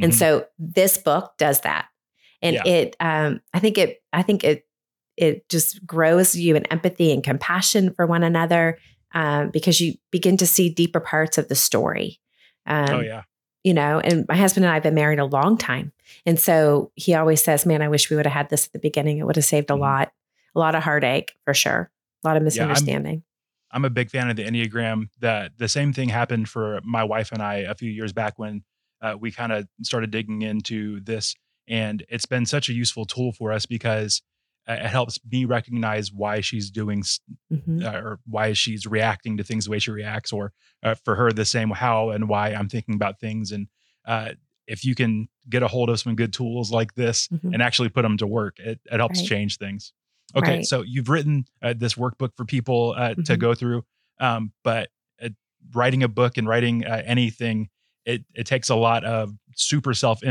[0.00, 0.16] And Mhm.
[0.16, 1.86] so, this book does that,
[2.40, 2.62] and Yeah.
[2.66, 2.96] it.
[3.00, 4.02] Um, I think it.
[4.12, 4.64] I think it.
[5.16, 8.78] It just grows you in empathy and compassion for one another
[9.12, 12.20] um, because you begin to see deeper parts of the story.
[12.66, 13.22] Um, oh yeah,
[13.64, 15.92] You know, and my husband and I have been married a long time.
[16.26, 18.78] And so he always says, Man, I wish we would have had this at the
[18.78, 19.18] beginning.
[19.18, 19.80] It would have saved a Mhm.
[19.80, 20.12] lot,
[20.54, 21.90] a lot of heartache for sure,
[22.24, 23.22] a lot of I'm- misunderstanding.
[23.70, 25.08] I'm a big fan of the Enneagram.
[25.20, 28.62] That the same thing happened for my wife and I a few years back when
[29.02, 31.34] uh, we kind of started digging into this,
[31.68, 34.22] and it's been such a useful tool for us because
[34.68, 37.02] it helps me recognize why she's doing
[37.52, 37.84] Mhm.
[37.84, 40.52] uh, or why she's reacting to things the way she reacts, or
[40.82, 43.52] uh, for her the same how and why I'm thinking about things.
[43.52, 43.68] And
[44.06, 44.32] uh,
[44.66, 47.54] if you can get a hold of some good tools like this Mhm.
[47.54, 49.28] and actually put them to work, it, it helps Right.
[49.28, 49.92] change things.
[50.36, 50.64] Okay, Right.
[50.66, 53.38] so you've written uh, this workbook for people uh, to Mhm.
[53.38, 53.84] go through,
[54.20, 54.90] um, but
[55.22, 55.30] uh,
[55.72, 57.70] writing a book and writing uh, anything,
[58.04, 60.22] it it takes a lot of super self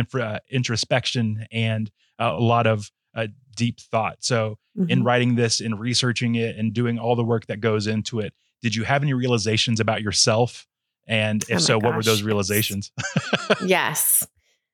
[0.52, 4.18] introspection and uh, a lot of uh, deep thought.
[4.22, 4.58] So
[4.88, 5.06] in Mhm.
[5.06, 8.76] writing this and researching it and doing all the work that goes into it did
[8.76, 10.66] you have any realizations about yourself
[11.08, 12.92] And if Oh so, what were those realizations?
[13.66, 14.28] yes.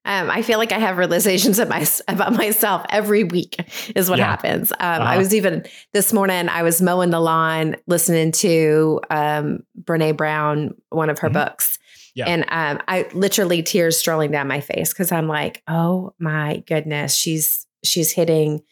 [0.06, 3.56] Um, I feel like I have realizations of my, about myself every week
[3.96, 4.26] is what Yeah.
[4.26, 4.72] happens.
[4.74, 5.18] Um, I Uh-huh.
[5.20, 5.64] was even
[5.94, 11.30] this morning, I was mowing the lawn, listening to um, Brene Brown, one of her
[11.30, 11.34] Mhm.
[11.34, 11.78] books.
[12.16, 12.26] Yeah.
[12.28, 17.16] And um, I literally tears strolling down my face because I'm like, oh my goodness,
[17.16, 18.63] she's she's hitting,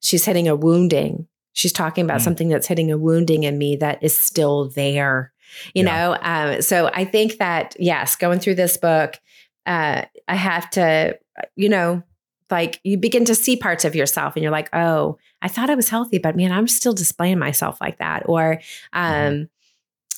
[0.00, 1.26] she's hitting a wounding.
[1.54, 2.24] She's talking about Mm.
[2.24, 5.32] something that's hitting a wounding in me that is still there.
[5.74, 5.92] You Yeah.
[5.92, 9.18] know, um, so I think that yes, going through this book,
[9.66, 11.18] uh, I have to,
[11.56, 12.02] you know,
[12.50, 15.74] like you begin to see parts of yourself and you're like, oh, I thought I
[15.74, 18.22] was healthy, but man, I'm still displaying myself like that.
[18.26, 18.60] Or,
[18.92, 19.48] um, Mhm.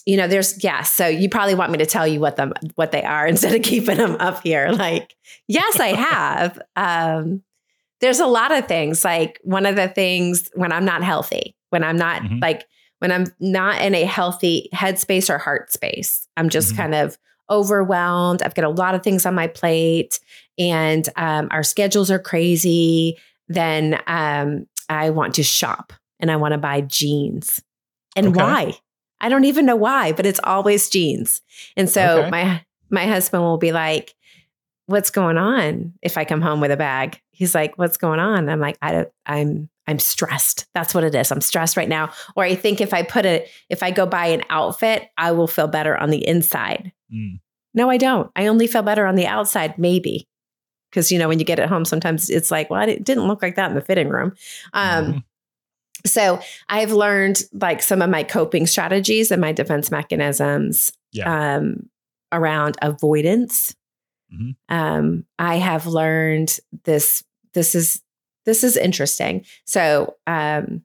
[0.07, 0.92] you know, there's yes.
[0.92, 3.62] So you probably want me to tell you what them what they are instead of
[3.62, 4.70] keeping them up here.
[4.70, 5.14] Like,
[5.49, 6.61] yes, I have.
[6.76, 7.42] um,
[8.01, 9.05] there's a lot of things.
[9.05, 12.40] Like one of the things when I'm not healthy, when I'm not Mhm.
[12.42, 12.64] like
[13.01, 16.76] when I'm not in a healthy headspace or heart space, I'm just Mhm.
[16.76, 17.18] kind of
[17.51, 18.42] overwhelmed.
[18.42, 20.20] I've got a lot of things on my plate,
[20.59, 23.18] and um, our schedules are crazy.
[23.49, 27.62] Then um, I want to shop and I want to buy jeans.
[28.16, 28.38] And Okay.
[28.40, 28.74] why?
[29.20, 31.42] I don't even know why, but it's always jeans.
[31.76, 32.30] And so Okay.
[32.30, 34.14] my my husband will be like,
[34.87, 38.49] "What's going on?" If I come home with a bag, he's like, "What's going on?"
[38.49, 39.09] I'm like, "I don't.
[39.26, 40.66] I'm I'm stressed.
[40.74, 41.30] That's what it is.
[41.30, 44.26] I'm stressed right now." Or I think if I put it, if I go buy
[44.26, 46.93] an outfit, I will feel better on the inside.
[47.12, 47.41] Mm.
[47.74, 48.30] No, I don't.
[48.37, 50.26] I only feel better on the outside, maybe.
[50.91, 53.43] Because, you know, when you get it home, sometimes it's like, well, it didn't look
[53.43, 54.32] like that in the fitting room.
[54.74, 55.24] Um, Mhm.
[56.07, 61.57] So I've learned like some of my coping strategies and my defense mechanisms Yeah.
[61.57, 61.89] um,
[62.30, 63.74] around avoidance.
[64.35, 64.57] Mhm.
[64.68, 67.22] Um, I have learned this.
[67.53, 68.03] This is
[68.47, 69.45] this is interesting.
[69.64, 70.82] So um,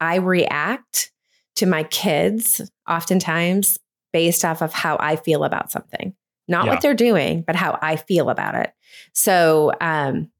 [0.00, 1.12] I react
[1.56, 3.78] to my kids oftentimes
[4.12, 6.14] based off of how I feel about something,
[6.48, 6.72] not Yeah.
[6.72, 8.72] what they're doing, but how I feel about it.
[9.12, 10.30] So um,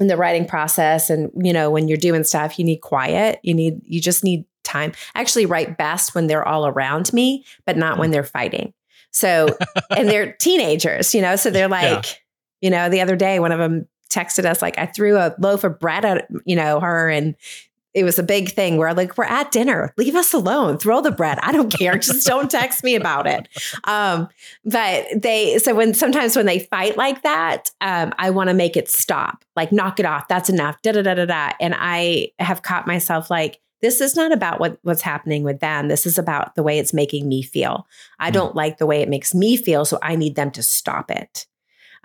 [0.00, 3.38] in the writing process, and you know, when you're doing stuff, you need quiet.
[3.42, 4.92] You need you just need time.
[5.14, 8.72] I actually write best when they're all around me, but not when they're fighting.
[9.14, 9.48] So
[9.90, 12.20] and they're teenagers, you know, so they're like,
[12.60, 15.64] you know, the other day one of them texted us like I threw a loaf
[15.64, 17.34] of bread at you know her and
[17.94, 19.94] it was a big thing where like we're at dinner.
[19.96, 20.78] Leave us alone.
[20.78, 21.38] Throw the bread.
[21.42, 21.96] I don't care.
[21.96, 23.48] Just don't text me about it.
[23.84, 24.28] Um
[24.64, 28.76] but they so when sometimes when they fight like that um i want to make
[28.76, 30.26] it stop like knock it off.
[30.28, 30.80] That's enough.
[30.82, 31.52] Da da da da da.
[31.60, 35.88] And i have caught myself like this is not about what what's happening with them
[35.88, 37.86] this is about the way it's making me feel
[38.18, 38.34] i Mm.
[38.34, 41.46] don't like the way it makes me feel so i need them to stop it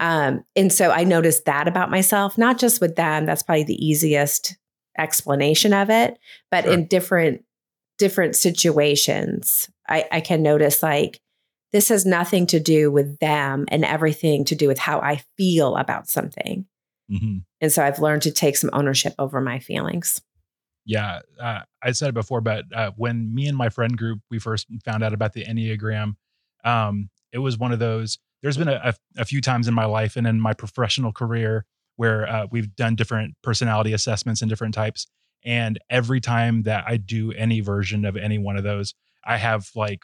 [0.01, 3.25] um, and so I noticed that about myself, not just with them.
[3.25, 4.55] That's probably the easiest
[4.97, 6.17] explanation of it,
[6.49, 6.73] but Sure.
[6.73, 7.43] in different
[7.97, 11.19] different situations, I, I can notice like
[11.73, 15.75] this has nothing to do with them and everything to do with how I feel
[15.75, 16.65] about something.
[17.11, 17.43] Mhm.
[17.59, 20.21] And so I've learned to take some ownership over my feelings.
[20.89, 24.39] Yeah, uh, I said it before, but uh, when me and my friend group we
[24.39, 26.15] first found out about the Enneagram,
[26.65, 28.17] um, it was one of those.
[28.41, 31.65] There's been a, a, few times in my life and in my professional career
[31.97, 35.05] where uh, we've done different personality assessments and different types,
[35.45, 39.69] and every time that I do any version of any one of those, I have
[39.75, 40.01] like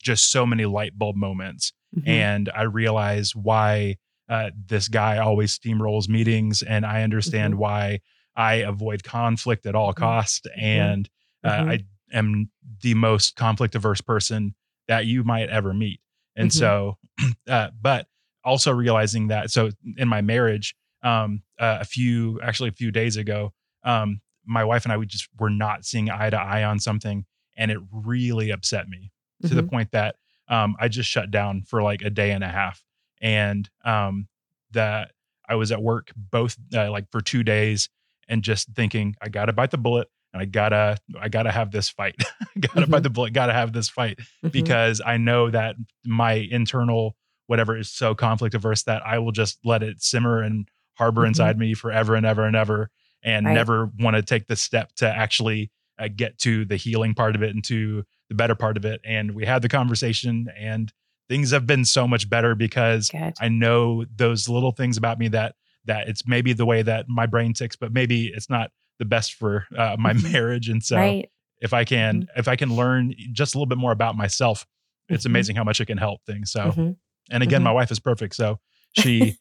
[0.00, 2.06] just so many light bulb moments Mhm.
[2.06, 3.96] and I realize why
[4.28, 7.58] uh, this guy always steamrolls meetings, and I understand Mhm.
[7.58, 8.00] why
[8.38, 9.96] I avoid conflict at all Mhm.
[9.96, 11.08] cost, and
[11.44, 11.68] uh, Mhm.
[11.70, 11.84] I
[12.16, 14.54] am the most conflict averse person
[14.86, 16.00] that you might ever meet.
[16.36, 16.54] And Mhm.
[16.54, 16.98] so,
[17.48, 18.06] uh, but
[18.44, 23.16] also realizing that, so in my marriage, um, uh, a few actually a few days
[23.16, 26.78] ago, um, my wife and I we just were not seeing eye to eye on
[26.78, 27.26] something,
[27.56, 29.10] and it really upset me
[29.46, 29.70] to the Mhm.
[29.70, 30.16] point that
[30.48, 32.82] um, I just shut down for like a day and a half,
[33.20, 34.28] and um,
[34.70, 35.10] that
[35.48, 37.88] I was at work both uh, like for two days,
[38.28, 41.88] and just thinking I gotta bite the bullet, and I gotta I gotta have this
[41.88, 42.16] fight,
[42.60, 42.90] gotta Mhm.
[42.90, 44.52] bite the bullet, gotta have this fight Mhm.
[44.52, 47.16] because I know that my internal
[47.46, 50.68] whatever is so conflict averse that I will just let it simmer and
[50.98, 51.28] harbor Mhm.
[51.28, 52.90] inside me forever and ever and ever,
[53.22, 53.54] and Right.
[53.54, 57.42] never want to take the step to actually uh, get to the healing part of
[57.42, 59.00] it and to the better part of it.
[59.04, 60.92] And we had the conversation, and
[61.28, 63.34] things have been so much better because Good.
[63.40, 65.56] I know those little things about me that
[65.88, 68.70] that it's maybe the way that my brain ticks, but maybe it's not
[69.00, 70.32] the best for uh, my Mhm.
[70.32, 70.68] marriage.
[70.68, 71.28] And so right.
[71.60, 74.66] if I can if I can learn just a little bit more about myself,
[75.08, 75.30] it's Mhm.
[75.30, 76.50] amazing how much it can help things.
[76.52, 76.96] So Mhm.
[77.30, 78.58] and again, my wife is perfect, so
[78.98, 79.36] she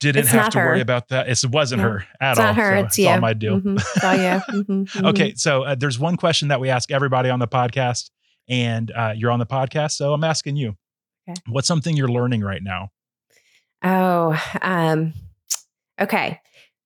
[0.00, 1.28] didn't It's have to worry about that.
[1.28, 2.46] It wasn't No, her at It's all.
[2.46, 2.78] not her.
[2.80, 3.08] so it's you.
[3.08, 3.60] all my deal.
[3.60, 3.78] Mhm.
[3.78, 4.86] It's all you.
[5.10, 8.10] Okay, so uh, there's one question that we ask everybody on the podcast,
[8.48, 10.76] and uh, you're on the podcast, so I'm asking you:
[11.28, 11.40] Okay.
[11.48, 12.90] What's something you're learning right now?
[13.84, 15.12] Oh, um,
[16.00, 16.40] okay.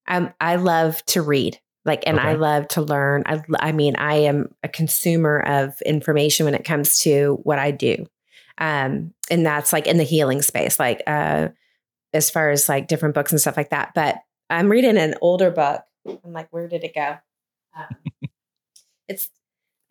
[0.08, 1.58] Um, I love to read.
[1.84, 3.22] Like, and I love to learn.
[3.26, 7.70] I, I mean, I am a consumer of information when it comes to what I
[7.70, 8.06] do.
[8.58, 11.48] Um, and that's like in the healing space, like, uh,
[12.12, 13.92] as far as like different books and stuff like that.
[13.94, 14.16] But
[14.50, 15.82] I'm reading an older book.
[16.24, 17.18] I'm like, where did it go?
[17.76, 17.86] Um,
[19.08, 19.28] it's,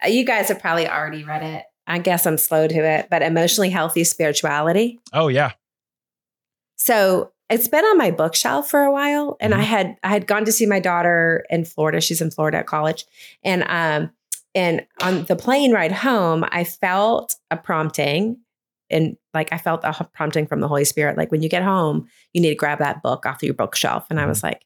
[0.03, 1.63] uh, you guys have probably already read it.
[1.87, 4.99] I guess I'm slow to it, but emotionally healthy spirituality.
[5.13, 5.53] Oh yeah.
[6.75, 9.65] So it's been on my bookshelf for a while, and I Mhm.
[9.65, 12.01] had I had gone to see my daughter in Florida.
[12.01, 13.05] She's in Florida at college,
[13.43, 14.11] and um
[14.55, 18.37] and on the plane ride home, I felt a prompting,
[18.89, 21.17] and like I felt a prompting from the Holy Spirit.
[21.17, 24.19] Like when you get home, you need to grab that book off your bookshelf, and
[24.19, 24.63] I was like,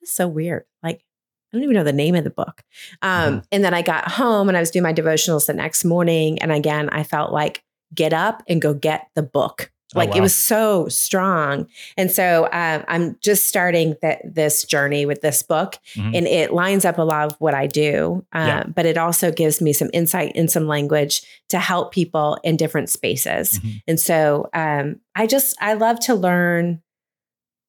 [0.00, 1.04] "This is so weird." Like
[1.52, 2.62] I don't even know the name of the book.
[3.00, 6.42] Um, And then I got home and I was doing my devotionals the next morning,
[6.42, 7.62] and again I felt like
[7.94, 9.72] get up and go get the book.
[9.94, 10.16] Oh, Like wow.
[10.18, 11.66] it was so strong.
[11.96, 16.14] And so um, I'm just starting that this journey with this book, Mhm.
[16.16, 18.24] and it lines up a lot of what I do.
[18.34, 18.64] Uh, Yeah.
[18.64, 22.90] But it also gives me some insight and some language to help people in different
[22.90, 23.60] spaces.
[23.60, 23.82] Mhm.
[23.88, 26.82] And so um, I just I love to learn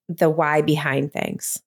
[0.10, 1.62] the why behind things.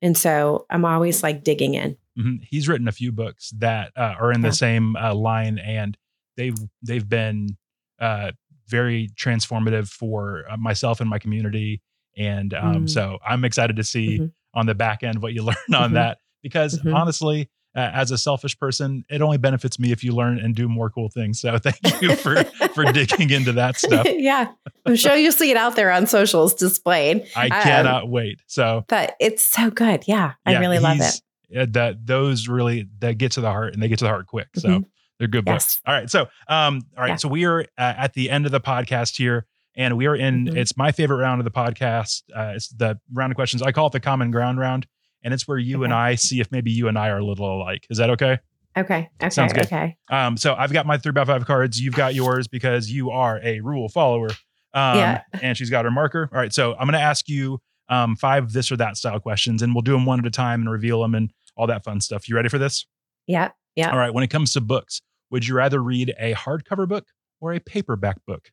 [0.00, 1.96] And so I'm always like digging in.
[2.16, 2.44] Mhm.
[2.48, 5.96] He's written a few books that uh, are in the same uh, line, and
[6.36, 7.56] they've they've been
[7.98, 8.30] uh,
[8.68, 11.82] very transformative for uh, myself and my community.
[12.16, 12.90] And um, Mm.
[12.90, 14.32] so I'm excited to see Mhm.
[14.54, 15.94] on the back end what you learn on Mhm.
[15.94, 16.94] that, because Mhm.
[16.94, 17.48] honestly.
[17.76, 20.88] Uh, as a selfish person, it only benefits me if you learn and do more
[20.90, 21.38] cool things.
[21.38, 22.42] So thank you for
[22.74, 24.06] for digging into that stuff.
[24.10, 24.48] yeah.
[24.86, 27.28] I'm sure you'll see it out there on socials displayed.
[27.36, 28.40] I Um, cannot wait.
[28.46, 30.04] So But it's so good.
[30.08, 30.32] Yeah.
[30.46, 31.20] I yeah, really love it.
[31.56, 34.26] uh, that those really that get to the heart and they get to the heart
[34.26, 34.48] quick.
[34.56, 34.84] So Mhm.
[35.18, 35.76] They're good Yes.
[35.76, 35.80] books.
[35.86, 36.10] All right.
[36.10, 37.08] So um all right.
[37.10, 37.16] Yeah.
[37.16, 37.64] So we are uh,
[37.96, 39.46] at the end of the podcast here.
[39.76, 40.56] And we are in, Mhm.
[40.56, 42.22] it's my favorite round of the podcast.
[42.34, 43.62] Uh, it's the round of questions.
[43.62, 44.88] I call it the common ground round.
[45.22, 47.56] And it's where you and I see if maybe you and I are a little
[47.62, 47.86] alike.
[47.88, 48.38] Is that okay?
[48.76, 49.08] Okay.
[49.20, 49.30] Okay.
[49.30, 49.66] Sounds good.
[49.66, 49.96] Okay.
[50.10, 51.80] Um, so I've got my three by five cards.
[51.80, 54.30] You've got yours because you are a rule follower.
[54.74, 55.22] Um, Yeah.
[55.42, 56.28] and she's got her marker.
[56.32, 56.52] All right.
[56.52, 59.82] So I'm going to ask you um, five this or that style questions and we'll
[59.82, 62.28] do them one at a time and reveal them and all that fun stuff.
[62.28, 62.84] You ready for this?
[63.28, 63.50] Yeah.
[63.76, 63.90] Yeah.
[63.92, 64.12] All right.
[64.12, 67.06] When it comes to books, would you rather read a hardcover book
[67.40, 68.50] or a paperback book?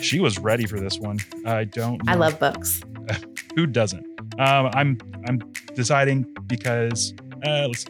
[0.00, 1.18] She was ready for this one.
[1.44, 2.00] I don't.
[2.08, 2.82] I love books.
[3.56, 4.04] Who doesn't?
[4.38, 5.38] Um, I'm I'm
[5.74, 7.84] deciding because uh, let's.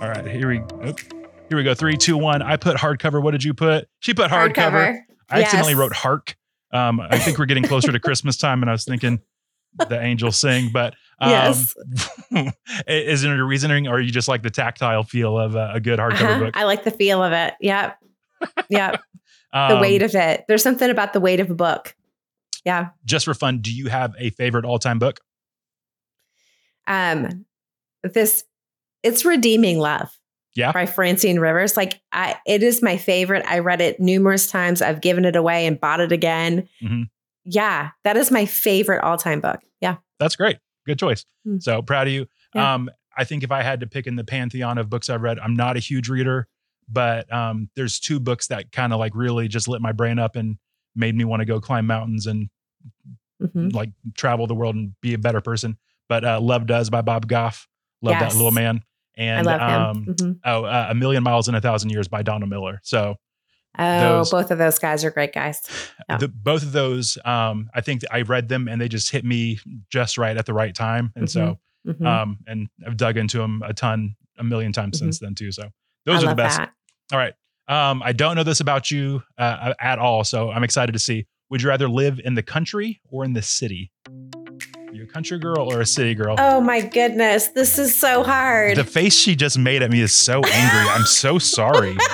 [0.00, 1.00] All right, here we oop,
[1.48, 1.74] here we go.
[1.74, 2.42] Three, two, one.
[2.42, 3.22] I put hardcover.
[3.22, 3.88] What did you put?
[4.00, 4.98] She put hardcover.
[5.30, 6.36] I accidentally wrote hark.
[6.72, 9.20] Um, I think we're getting closer to Christmas time, and I was thinking
[9.88, 11.74] the angels sing, but um, Yes.
[12.86, 15.80] is there a reasoning, or are you just like the tactile feel of a, a
[15.80, 16.38] good hardcover Uh-huh.
[16.46, 16.56] book?
[16.56, 17.54] I like the feel of it.
[17.60, 17.98] Yep.
[18.70, 18.92] Yep.
[18.92, 18.98] the
[19.74, 20.44] Um, weight of it.
[20.46, 21.94] There's something about the weight of a book.
[22.64, 22.88] Yeah.
[23.06, 25.20] just for fun, do you have a favorite all-time book?
[26.86, 27.44] Um,
[28.02, 28.44] this
[29.02, 30.10] it's redeeming love.
[30.54, 30.72] Yeah.
[30.72, 31.76] By Francine Rivers.
[31.76, 33.44] Like I it is my favorite.
[33.46, 34.82] I read it numerous times.
[34.82, 36.68] I've given it away and bought it again.
[36.82, 37.08] Mhm.
[37.50, 37.90] Yeah.
[38.04, 39.60] That is my favorite all-time book.
[39.80, 39.96] Yeah.
[40.18, 40.58] That's great.
[40.86, 41.24] Good choice.
[41.44, 41.58] Hmm.
[41.60, 42.26] So proud of you.
[42.54, 42.74] Yeah.
[42.74, 45.38] Um, I think if I had to pick in the pantheon of books I've read,
[45.38, 46.46] I'm not a huge reader,
[46.88, 50.36] but um, there's two books that kind of like really just lit my brain up
[50.36, 50.56] and
[50.94, 52.48] made me want to go climb mountains and
[53.42, 53.72] Mhm.
[53.72, 55.78] like travel the world and be a better person.
[56.08, 57.68] But uh, Love Does by Bob Goff.
[58.02, 58.32] Love Yes.
[58.32, 58.82] that little man.
[59.16, 60.40] And um, Mhm.
[60.44, 62.80] oh, uh, A Million Miles in a Thousand Years by Donald Miller.
[62.82, 63.16] So
[63.78, 65.60] Oh, those- both of those guys are great guys.
[66.08, 66.16] Yeah.
[66.18, 69.58] the, both of those, um, I think I read them and they just hit me
[69.90, 71.12] just right at the right time.
[71.14, 72.04] And so Mhm.
[72.06, 75.00] um, and I've dug into them a ton, a million times Mhm.
[75.00, 75.52] since then too.
[75.52, 75.70] So
[76.06, 76.58] those I are the best.
[76.58, 76.72] that.
[77.12, 77.34] All right.
[77.68, 81.26] Um, I don't know this about you uh, at all, so I'm excited to see.
[81.50, 83.90] Would you rather live in the country or in the city?
[84.08, 86.34] Are you a country girl or a city girl?
[86.38, 88.76] Oh my goodness, this is so hard.
[88.76, 90.90] the face she just made at me is so angry.
[90.90, 91.96] I'm so sorry.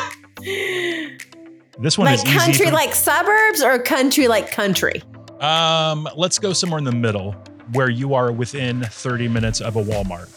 [1.78, 5.02] This one like is country for- like suburbs or country like country?
[5.40, 7.32] um, let's go somewhere in the middle
[7.72, 10.30] where you are within 30 minutes of a Walmart.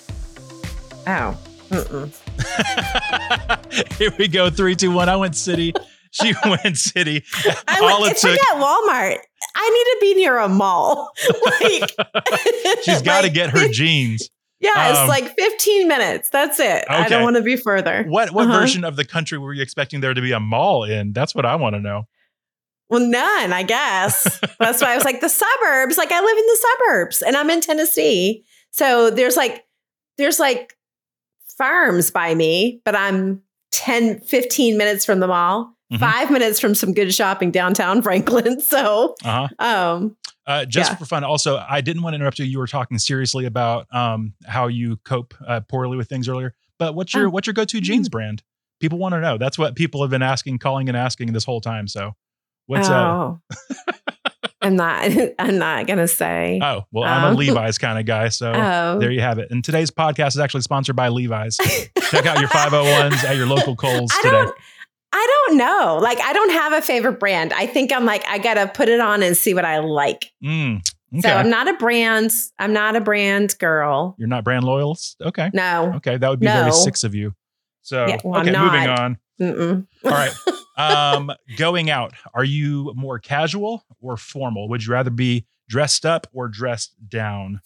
[1.07, 1.38] Oh.
[3.97, 4.49] Here we go.
[4.49, 5.09] Three, two, one.
[5.09, 5.73] I went city.
[6.11, 7.23] She went city.
[7.67, 8.31] I All went, it took.
[8.31, 9.17] forget Walmart.
[9.55, 11.11] I need to be near a mall.
[11.61, 11.91] like,
[12.83, 14.29] She's got to like, get her jeans.
[14.60, 16.30] Yeah, it's um, like 15 minutes.
[16.30, 16.86] That's it.
[16.89, 18.03] I don't want to be further.
[18.08, 18.60] What what Uh-huh.
[18.62, 21.14] version of the country were you expecting there to be a mall in?
[21.14, 22.03] That's what I want to know.
[22.89, 24.39] Well, none, I guess.
[24.60, 25.97] That's why I was like the suburbs.
[25.97, 28.45] Like I live in the suburbs and I'm in Tennessee.
[28.72, 29.66] So there's like
[30.18, 30.76] there's like
[31.58, 33.41] farms by me, but I'm
[33.72, 35.74] 10 15 minutes from the mall.
[35.93, 35.99] Mhm.
[35.99, 38.60] five minutes from some good shopping downtown Franklin.
[38.60, 39.47] So, Uh-huh.
[39.60, 40.18] um,
[40.48, 40.95] Uh, just Yeah.
[40.95, 41.24] for fun.
[41.26, 42.45] Also, I didn't want to interrupt you.
[42.45, 46.56] You were talking seriously about um, how you cope uh, poorly with things earlier.
[46.80, 47.30] But what's your Oh.
[47.32, 48.43] what's your go to jeans brand?
[48.80, 49.38] People want to know.
[49.38, 51.88] That's what people have been asking, calling, and asking this whole time.
[51.88, 52.14] So,
[52.68, 52.93] what's uh?
[52.95, 53.41] oh,
[54.62, 56.60] I'm not, I'm not going to say.
[56.62, 58.30] Oh, well, I'm a Um, Levi's kind of guy.
[58.30, 59.50] So oh, there you have it.
[59.52, 61.58] And today's podcast is actually sponsored by Levi's.
[62.10, 64.45] Check out your 501s at your local Kohl's today.
[65.14, 65.99] I don't know.
[66.01, 67.53] Like, I don't have a favorite brand.
[67.53, 70.32] I think I'm like, I got to put it on and see what I like.
[70.43, 70.82] Mm,
[71.22, 71.30] So.
[71.30, 72.32] I'm not a brand.
[72.60, 74.16] I'm not a brand girl.
[74.20, 75.16] You're not brand loyals.
[75.24, 75.49] Okay.
[75.53, 75.93] No.
[75.97, 76.18] Okay.
[76.18, 77.34] That would be very six of you.
[77.82, 79.18] So, Yeah, well, I'm okay, moving on.
[79.39, 79.88] Mm-mm.
[80.03, 80.32] All right.
[80.78, 84.70] Um, going out, are you more casual or formal?
[84.70, 87.62] Would you rather be dressed up or dressed down?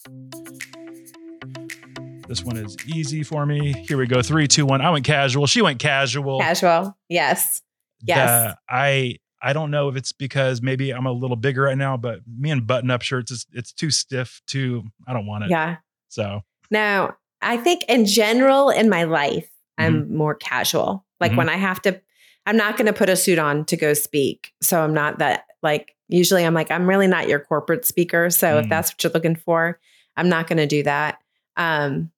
[2.31, 3.73] This one is easy for me.
[3.89, 4.21] Here we go.
[4.21, 4.79] Three, two, one.
[4.79, 5.47] I went casual.
[5.47, 6.39] She went casual.
[6.39, 6.97] Casual.
[7.09, 7.61] Yes.
[8.01, 8.53] Yes.
[8.53, 11.97] The- I I don't know if it's because maybe I'm a little bigger right now,
[11.97, 14.41] but me and button up shirts is it's too stiff.
[14.47, 15.49] Too I don't want it.
[15.49, 15.77] Yeah.
[16.07, 20.15] So now I think in general in my life, I'm Mm-hmm.
[20.15, 21.05] more casual.
[21.19, 21.37] Like Mhm.
[21.37, 21.99] when I have to,
[22.45, 24.53] I'm not going to put a suit on to go speak.
[24.61, 28.29] So I'm not that, like, usually I'm like, I'm really not your corporate speaker.
[28.29, 28.63] So Mm.
[28.63, 29.81] if that's what you're looking for,
[30.15, 31.17] I'm not going to do that.
[31.57, 32.09] Um,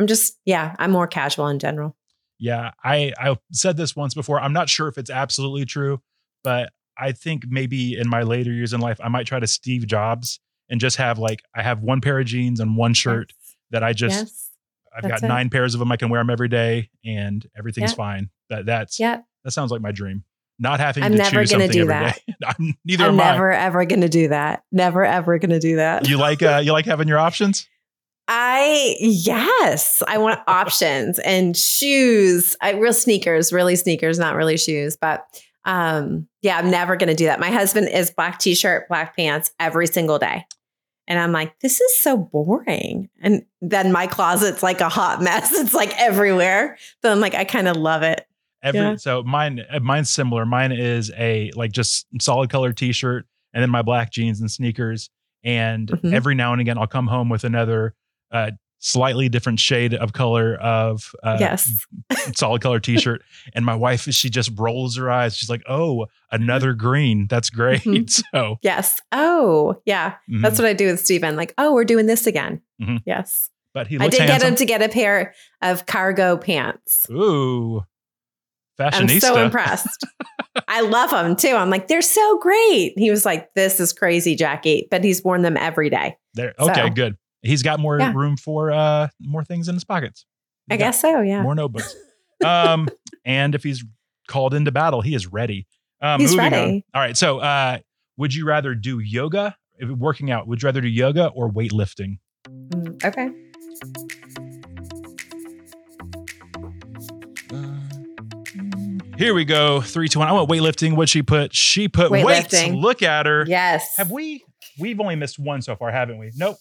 [0.00, 1.94] I'm just, yeah, I'm more casual in general.
[2.38, 4.40] Yeah, I I said this once before.
[4.40, 6.00] I'm not sure if it's absolutely true,
[6.42, 9.86] but I think maybe in my later years in life, I might try to Steve
[9.86, 10.40] Jobs
[10.70, 13.34] and just have like I have one pair of jeans and one shirt
[13.72, 14.50] that I just yes.
[14.96, 15.28] I've that's got it.
[15.28, 15.92] nine pairs of them.
[15.92, 17.96] I can wear them every day, and everything's Yeah.
[17.96, 18.30] fine.
[18.48, 19.20] That that's Yeah.
[19.44, 20.24] that sounds like my dream.
[20.58, 21.22] Not having to do that.
[21.24, 22.34] I'm to never choose gonna something do every day.
[22.46, 24.62] I'm, neither I'm never, ever going to do that.
[24.70, 26.06] Never, ever going to do that.
[26.08, 27.66] You like uh, you like having your options?
[28.32, 32.56] I yes, I want options and shoes.
[32.62, 35.24] I real sneakers, really sneakers, not really shoes, but
[35.64, 37.40] um yeah, I'm never going to do that.
[37.40, 40.46] My husband is black t-shirt, black pants every single day.
[41.08, 43.08] And I'm like, this is so boring.
[43.20, 45.50] And then my closet's like a hot mess.
[45.58, 46.78] It's like everywhere.
[47.02, 48.24] So I'm like, I kind of love it.
[48.62, 48.96] Every Yeah.
[48.96, 50.46] so mine uh, mine's similar.
[50.46, 55.10] Mine is a like just solid color t-shirt and then my black jeans and sneakers.
[55.42, 56.12] And Mhm.
[56.14, 57.94] every now and again I'll come home with another
[58.32, 58.50] uh
[58.82, 61.84] slightly different shade of color of uh yes.
[62.34, 63.22] solid color t-shirt.
[63.54, 65.36] and my wife she just rolls her eyes.
[65.36, 67.26] She's like, Oh, another green.
[67.28, 67.82] That's great.
[67.82, 68.08] Mhm.
[68.34, 68.98] So Yes.
[69.12, 70.14] Oh, yeah.
[70.30, 70.40] mhm.
[70.42, 71.36] That's what I do with Steven.
[71.36, 72.62] Like, oh, we're doing this again.
[72.80, 73.00] Mhm.
[73.04, 73.50] Yes.
[73.74, 77.06] but he I did get him to get a pair of cargo pants.
[77.10, 77.82] Ooh.
[78.78, 80.06] fashionista I'm so impressed.
[80.68, 81.54] I love them too.
[81.54, 82.94] I'm like, they're so great.
[82.96, 86.16] He was like, this is crazy, Jackie, but he's worn them every day.
[86.34, 86.54] There.
[86.58, 87.16] Okay, So- good.
[87.42, 88.12] He's got more Yeah.
[88.14, 90.24] room for uh more things in his pockets.
[90.70, 91.20] I guess so.
[91.20, 91.42] Yeah.
[91.42, 91.94] more notebooks.
[92.44, 92.88] um,
[93.24, 93.84] and if he's
[94.28, 95.66] called into battle, he is ready.
[96.00, 96.52] Um, He's moving on.
[96.52, 96.84] ready.
[96.94, 97.16] All right.
[97.16, 97.78] So, uh,
[98.16, 100.46] would you rather do yoga, if working out?
[100.46, 102.18] Would you rather do yoga or weightlifting?
[102.48, 103.28] Mm, okay.
[109.18, 109.82] Here we go.
[109.82, 110.28] Three, two, one.
[110.28, 110.96] I went weightlifting.
[110.96, 111.54] What she put?
[111.54, 112.54] She put weights.
[112.68, 113.44] Look at her.
[113.46, 113.96] Yes.
[113.96, 114.42] Have we?
[114.78, 116.30] We've only missed one so far, haven't we?
[116.36, 116.56] Nope.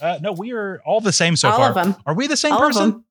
[0.00, 1.68] Uh, no, we are all the same so All far.
[1.70, 1.96] of them.
[2.06, 3.04] Are we the same All person?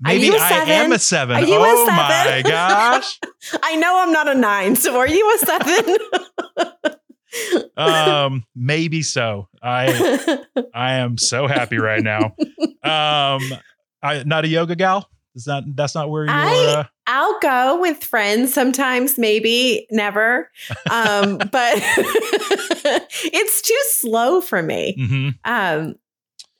[0.00, 1.36] Maybe a I am a seven.
[1.36, 1.96] Are you a oh seven?
[1.96, 3.18] my gosh.
[3.62, 4.76] I know I'm not a nine.
[4.76, 5.96] So are you a seven?
[7.76, 9.48] um, maybe so.
[9.62, 10.38] I
[10.74, 12.26] I am so happy right now.
[12.84, 13.42] Um,
[14.02, 15.10] I not a yoga gal.
[15.38, 16.34] Is that that's not where you're?
[16.34, 20.50] I- uh, I'll go with friends sometimes, maybe never.
[20.90, 21.50] Um, but
[23.22, 24.96] it's too slow for me.
[24.98, 25.38] mhm.
[25.44, 25.94] Um,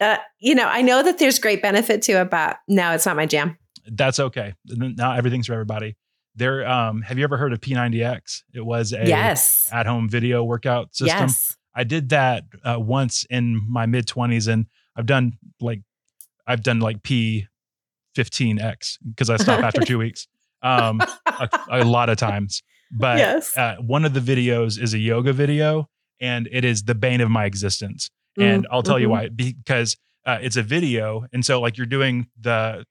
[0.00, 3.16] uh, you know, I know that there's great benefit to it, but no, it's not
[3.16, 3.58] my jam.
[3.84, 4.54] That's okay.
[4.64, 5.96] Not everything's for everybody.
[6.36, 6.64] There.
[6.68, 8.44] Um, have you ever heard of P90X?
[8.54, 9.68] It was a yes.
[9.72, 11.22] at-home video workout system.
[11.26, 11.56] Yes.
[11.74, 15.80] I did that uh, once in my mid 20s, and I've done like
[16.46, 17.02] I've done like
[18.18, 20.26] P15X because I stopped after two weeks.
[20.62, 23.56] Um, a, a lot of times, but yes.
[23.56, 25.88] uh, one of the videos is a yoga video,
[26.20, 28.10] and it is the bane of my existence.
[28.36, 29.10] And I'll tell you Mhm.
[29.10, 29.96] why because
[30.26, 32.84] uh, it's a video, and so like you're doing the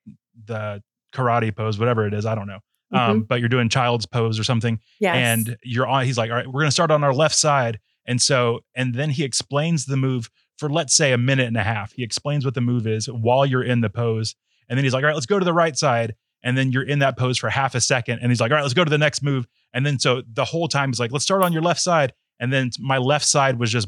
[0.45, 0.81] the
[1.13, 2.59] karate pose, whatever it is, I don't know.
[2.93, 5.15] Um, but you're doing child's pose or something, Yes.
[5.17, 6.05] and you're on.
[6.05, 9.09] He's like, all right, we're gonna start on our left side, and so and then
[9.09, 11.91] he explains the move for let's say a minute and a half.
[11.91, 14.35] He explains what the move is while you're in the pose,
[14.69, 16.83] and then he's like, all right, let's go to the right side, and then you're
[16.83, 18.89] in that pose for half a second, and he's like, all right, let's go to
[18.89, 21.61] the next move, and then so the whole time he's like, let's start on your
[21.61, 23.87] left side, and then my left side was just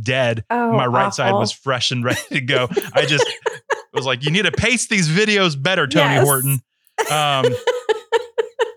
[0.00, 2.68] dead, oh, my right side was fresh and ready to go.
[2.94, 3.26] I just
[3.94, 6.24] was like, you need to pace these videos better, Tony Yes.
[6.24, 6.60] Horton.
[7.10, 7.54] Um,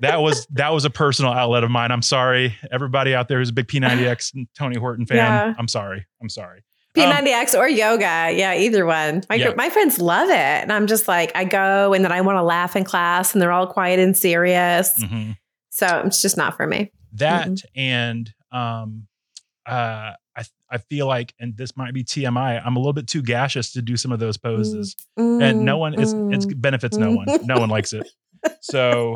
[0.02, 1.92] that was that was a personal outlet of mine.
[1.92, 5.18] I'm sorry, everybody out there who's a big P90X and Tony Horton fan.
[5.18, 5.54] Yeah.
[5.58, 6.06] I'm sorry.
[6.22, 6.64] I'm sorry.
[6.98, 8.32] Um, P90X or yoga.
[8.34, 9.24] Yeah, either one.
[9.30, 9.54] My, Yeah.
[9.56, 10.34] my friends love it.
[10.36, 13.42] And I'm just like, I go and then I want to laugh in class and
[13.42, 14.92] they're all quiet and serious.
[15.02, 15.38] Mhm.
[15.70, 16.92] So it's just not for me.
[17.14, 17.80] That Mm-hmm.
[17.80, 19.08] and um,
[19.66, 22.62] uh, I I feel like, and this might be TMI.
[22.64, 25.94] I'm a little bit too gaseous to do some of those poses, and no one
[25.94, 26.62] it's it's Mm.
[26.62, 27.28] benefits no one.
[27.46, 28.08] No one likes it.
[28.62, 29.16] So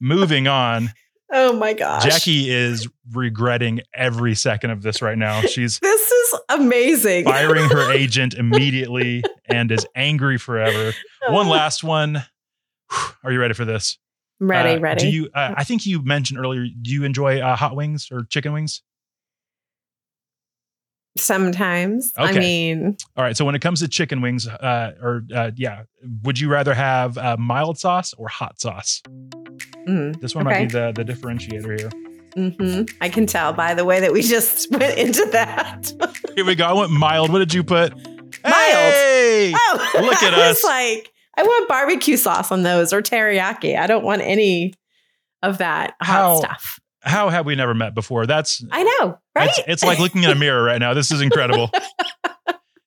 [0.00, 0.90] moving on,
[1.32, 2.04] Oh my gosh.
[2.04, 5.42] Jackie is regretting every second of this right now.
[5.42, 7.24] She's This is amazing.
[7.24, 10.92] firing her agent immediately and is angry forever.
[11.28, 12.22] One last one.
[13.24, 13.98] Are you ready for this?
[14.40, 15.00] I'm ready, Uh, ready.
[15.02, 15.30] Do you?
[15.34, 16.66] Uh, I think you mentioned earlier.
[16.82, 18.82] Do you enjoy uh, hot wings or chicken wings?
[21.16, 22.12] Sometimes.
[22.16, 22.38] I Okay.
[22.40, 23.36] mean, All right.
[23.36, 25.84] So when it comes to chicken wings, uh, or uh, yeah,
[26.24, 29.00] would you rather have uh, mild sauce or hot sauce?
[29.88, 31.90] Mm, This one might be the the differentiator here.
[32.36, 32.90] mhm.
[33.00, 35.92] I can tell by the way that we just went into that.
[36.34, 36.64] Here we go.
[36.64, 37.30] I went mild.
[37.32, 37.92] What did you put?
[37.94, 38.04] Mild.
[38.44, 39.52] Hey!
[39.56, 40.64] Oh, Look at I was us.
[40.64, 43.78] like, I want barbecue sauce on those or teriyaki.
[43.78, 44.74] I don't want any
[45.42, 46.80] of that hot How- stuff.
[47.06, 48.26] How have we never met before?
[48.26, 49.50] That's I know, right?
[49.50, 50.94] it's, it's like looking in a mirror right now.
[50.94, 51.70] This is incredible.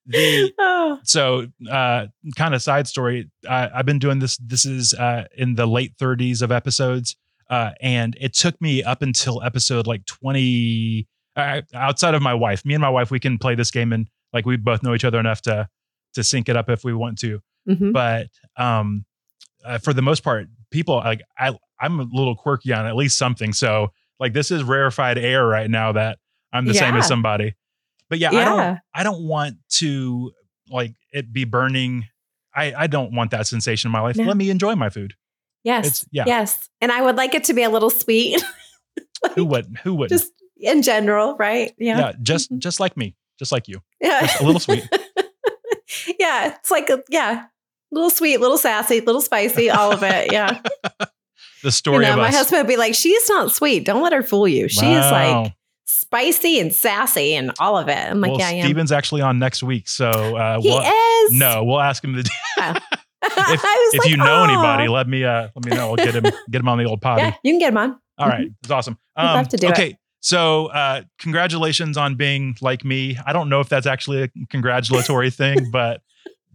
[0.08, 4.94] the oh, so uh kind of side story uh, i've been doing this this is
[4.94, 7.14] uh in the late 30s of episodes
[7.50, 11.06] uh and it took me up until episode like 20
[11.36, 12.64] uh, outside of my wife.
[12.64, 15.04] Me and my wife we can play this game and like we both know each
[15.04, 15.68] other enough to
[16.14, 17.40] to sync it up if we want to.
[17.68, 17.92] Mhm.
[17.92, 19.04] but um
[19.64, 23.16] uh, for the most part people like i i'm a little quirky on at least
[23.18, 23.52] something.
[23.52, 26.18] So like this is rarefied air right now that
[26.52, 27.54] i'm the same as somebody
[28.10, 28.78] but yeah, i don't.
[28.94, 30.32] I don't want to
[30.70, 32.06] like it be burning.
[32.54, 34.16] I I don't want that sensation in my life.
[34.16, 34.24] No.
[34.24, 35.14] Let me enjoy my food.
[35.64, 35.86] Yes.
[35.86, 36.24] It's yeah.
[36.26, 36.68] Yes.
[36.80, 38.42] And I would like it to be a little sweet,
[39.34, 41.72] Who would who would just in general, right?
[41.78, 41.98] yeah.
[41.98, 42.12] Yeah.
[42.22, 42.58] just Mhm.
[42.58, 43.80] just like me, just like you.
[44.00, 44.20] Yeah.
[44.22, 44.88] Just a little sweet.
[46.18, 46.54] yeah.
[46.56, 47.46] It's like, a, yeah,
[47.90, 50.32] little sweet, little sassy, little spicy, all of it.
[50.32, 50.60] Yeah.
[51.62, 52.36] The story you know, my us.
[52.36, 53.84] husband would be like, she's not sweet.
[53.84, 54.68] Don't let her fool you.
[54.68, 55.52] She is like
[55.88, 57.96] spicy and sassy and all of it.
[57.96, 58.64] I'm like, well, yeah, I am.
[58.64, 61.32] Steven's actually on next week, so uh, he we'll, is.
[61.32, 62.30] no, we'll ask him to.
[62.58, 62.80] I
[63.22, 65.88] if was if like, you know "Aw." anybody, let me uh let me know.
[65.90, 67.22] I'll get him get him on the old potty.
[67.22, 67.98] yeah, you can get him on.
[68.16, 68.96] All right, it's awesome.
[69.16, 69.72] We'd love to do it.
[69.72, 73.18] okay, so uh, congratulations on being like me.
[73.26, 76.00] I don't know if that's actually a congratulatory thing, but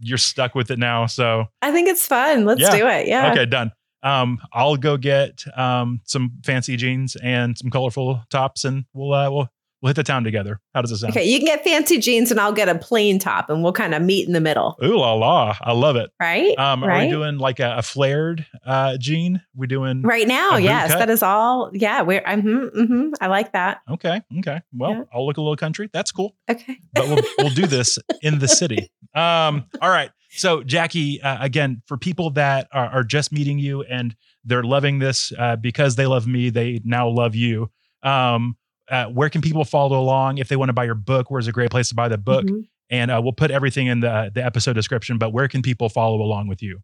[0.00, 1.06] you're stuck with it now.
[1.06, 2.44] So I think it's fun.
[2.46, 2.76] Let's Yeah.
[2.76, 3.06] do it.
[3.08, 3.30] Yeah.
[3.32, 3.72] okay, done.
[4.04, 9.30] Um, I'll go get um some fancy jeans and some colorful tops, and we'll uh,
[9.30, 9.48] we'll
[9.84, 10.60] we'll hit the town together.
[10.74, 11.12] How does it sound?
[11.12, 11.24] Okay.
[11.24, 14.00] You can get fancy jeans and I'll get a plain top and we'll kind of
[14.00, 14.78] meet in the middle.
[14.82, 15.56] Ooh la la!
[15.60, 16.10] I love it.
[16.18, 16.58] Right.
[16.58, 17.04] Um, are right.
[17.04, 19.42] we doing like a, a flared uh jean?
[19.54, 20.56] We doing right now.
[20.56, 20.92] Yes.
[20.92, 21.00] cut?
[21.00, 21.70] That is all.
[21.74, 22.00] Yeah.
[22.02, 23.80] We're, I'm, hmm I like that.
[23.90, 24.62] okay, okay.
[24.72, 25.02] Well, Yeah.
[25.12, 25.90] I'll look a little country.
[25.92, 26.34] That's cool.
[26.50, 26.78] Okay.
[26.94, 28.90] but we'll we'll do this in the city.
[29.14, 30.10] Um, all right.
[30.36, 34.14] So Jackie, uh, again, for people that are, are just meeting you and
[34.44, 37.70] they're loving this uh, because they love me, they now love you.
[38.02, 38.56] Um,
[38.90, 41.30] uh, where can people follow along if they want to buy your book?
[41.30, 42.44] Where's a great place to buy the book?
[42.44, 42.68] Mhm.
[42.90, 45.16] And uh, we'll put everything in the the episode description.
[45.16, 46.80] But where can people follow along with you?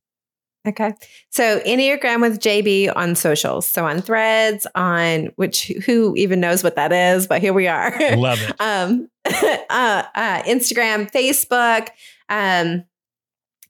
[0.67, 0.95] Okay.
[1.31, 3.67] So Enneagram with JB on socials.
[3.67, 7.95] So on threads, on which who even knows what that is, but here we are.
[8.17, 8.55] Love it.
[8.61, 11.89] um, uh, uh, Instagram, Facebook.
[12.29, 12.85] Um,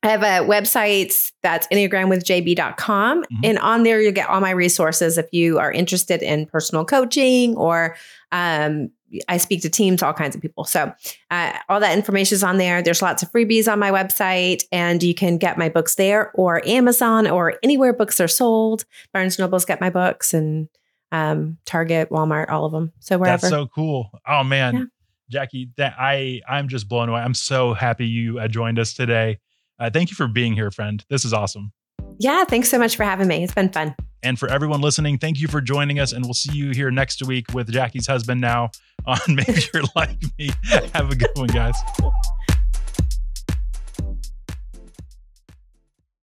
[0.02, 3.24] I have a website that's enneagramwithjb.com.
[3.24, 3.40] Mhm.
[3.44, 7.54] And on there, you'll get all my resources if you are interested in personal coaching
[7.56, 7.96] or
[8.32, 8.90] um,
[9.28, 10.64] I speak to teams, all kinds of people.
[10.64, 10.92] So
[11.30, 12.80] uh, all that information is on there.
[12.80, 16.62] There's lots of freebies on my website, and you can get my books there or
[16.66, 18.84] Amazon or anywhere books are sold.
[19.12, 20.68] Barnes Noble's got my books and
[21.12, 22.92] um, Target, Walmart, all of them.
[23.00, 23.40] So wherever.
[23.40, 24.10] That's so cool.
[24.28, 24.84] Oh man, Yeah.
[25.28, 27.20] Jackie, that I I'm just blown away.
[27.20, 29.38] I'm so happy you uh, joined us today.
[29.80, 31.02] Uh, thank you for being here, friend.
[31.08, 31.72] This is awesome.
[32.18, 33.42] yeah, thanks so much for having me.
[33.42, 33.94] It's been fun.
[34.22, 36.12] And for everyone listening, thank you for joining us.
[36.12, 38.70] And we'll see you here next week with Jackie's husband now
[39.06, 40.50] on Maybe You're Like Me.
[40.92, 41.74] Have a good one, guys.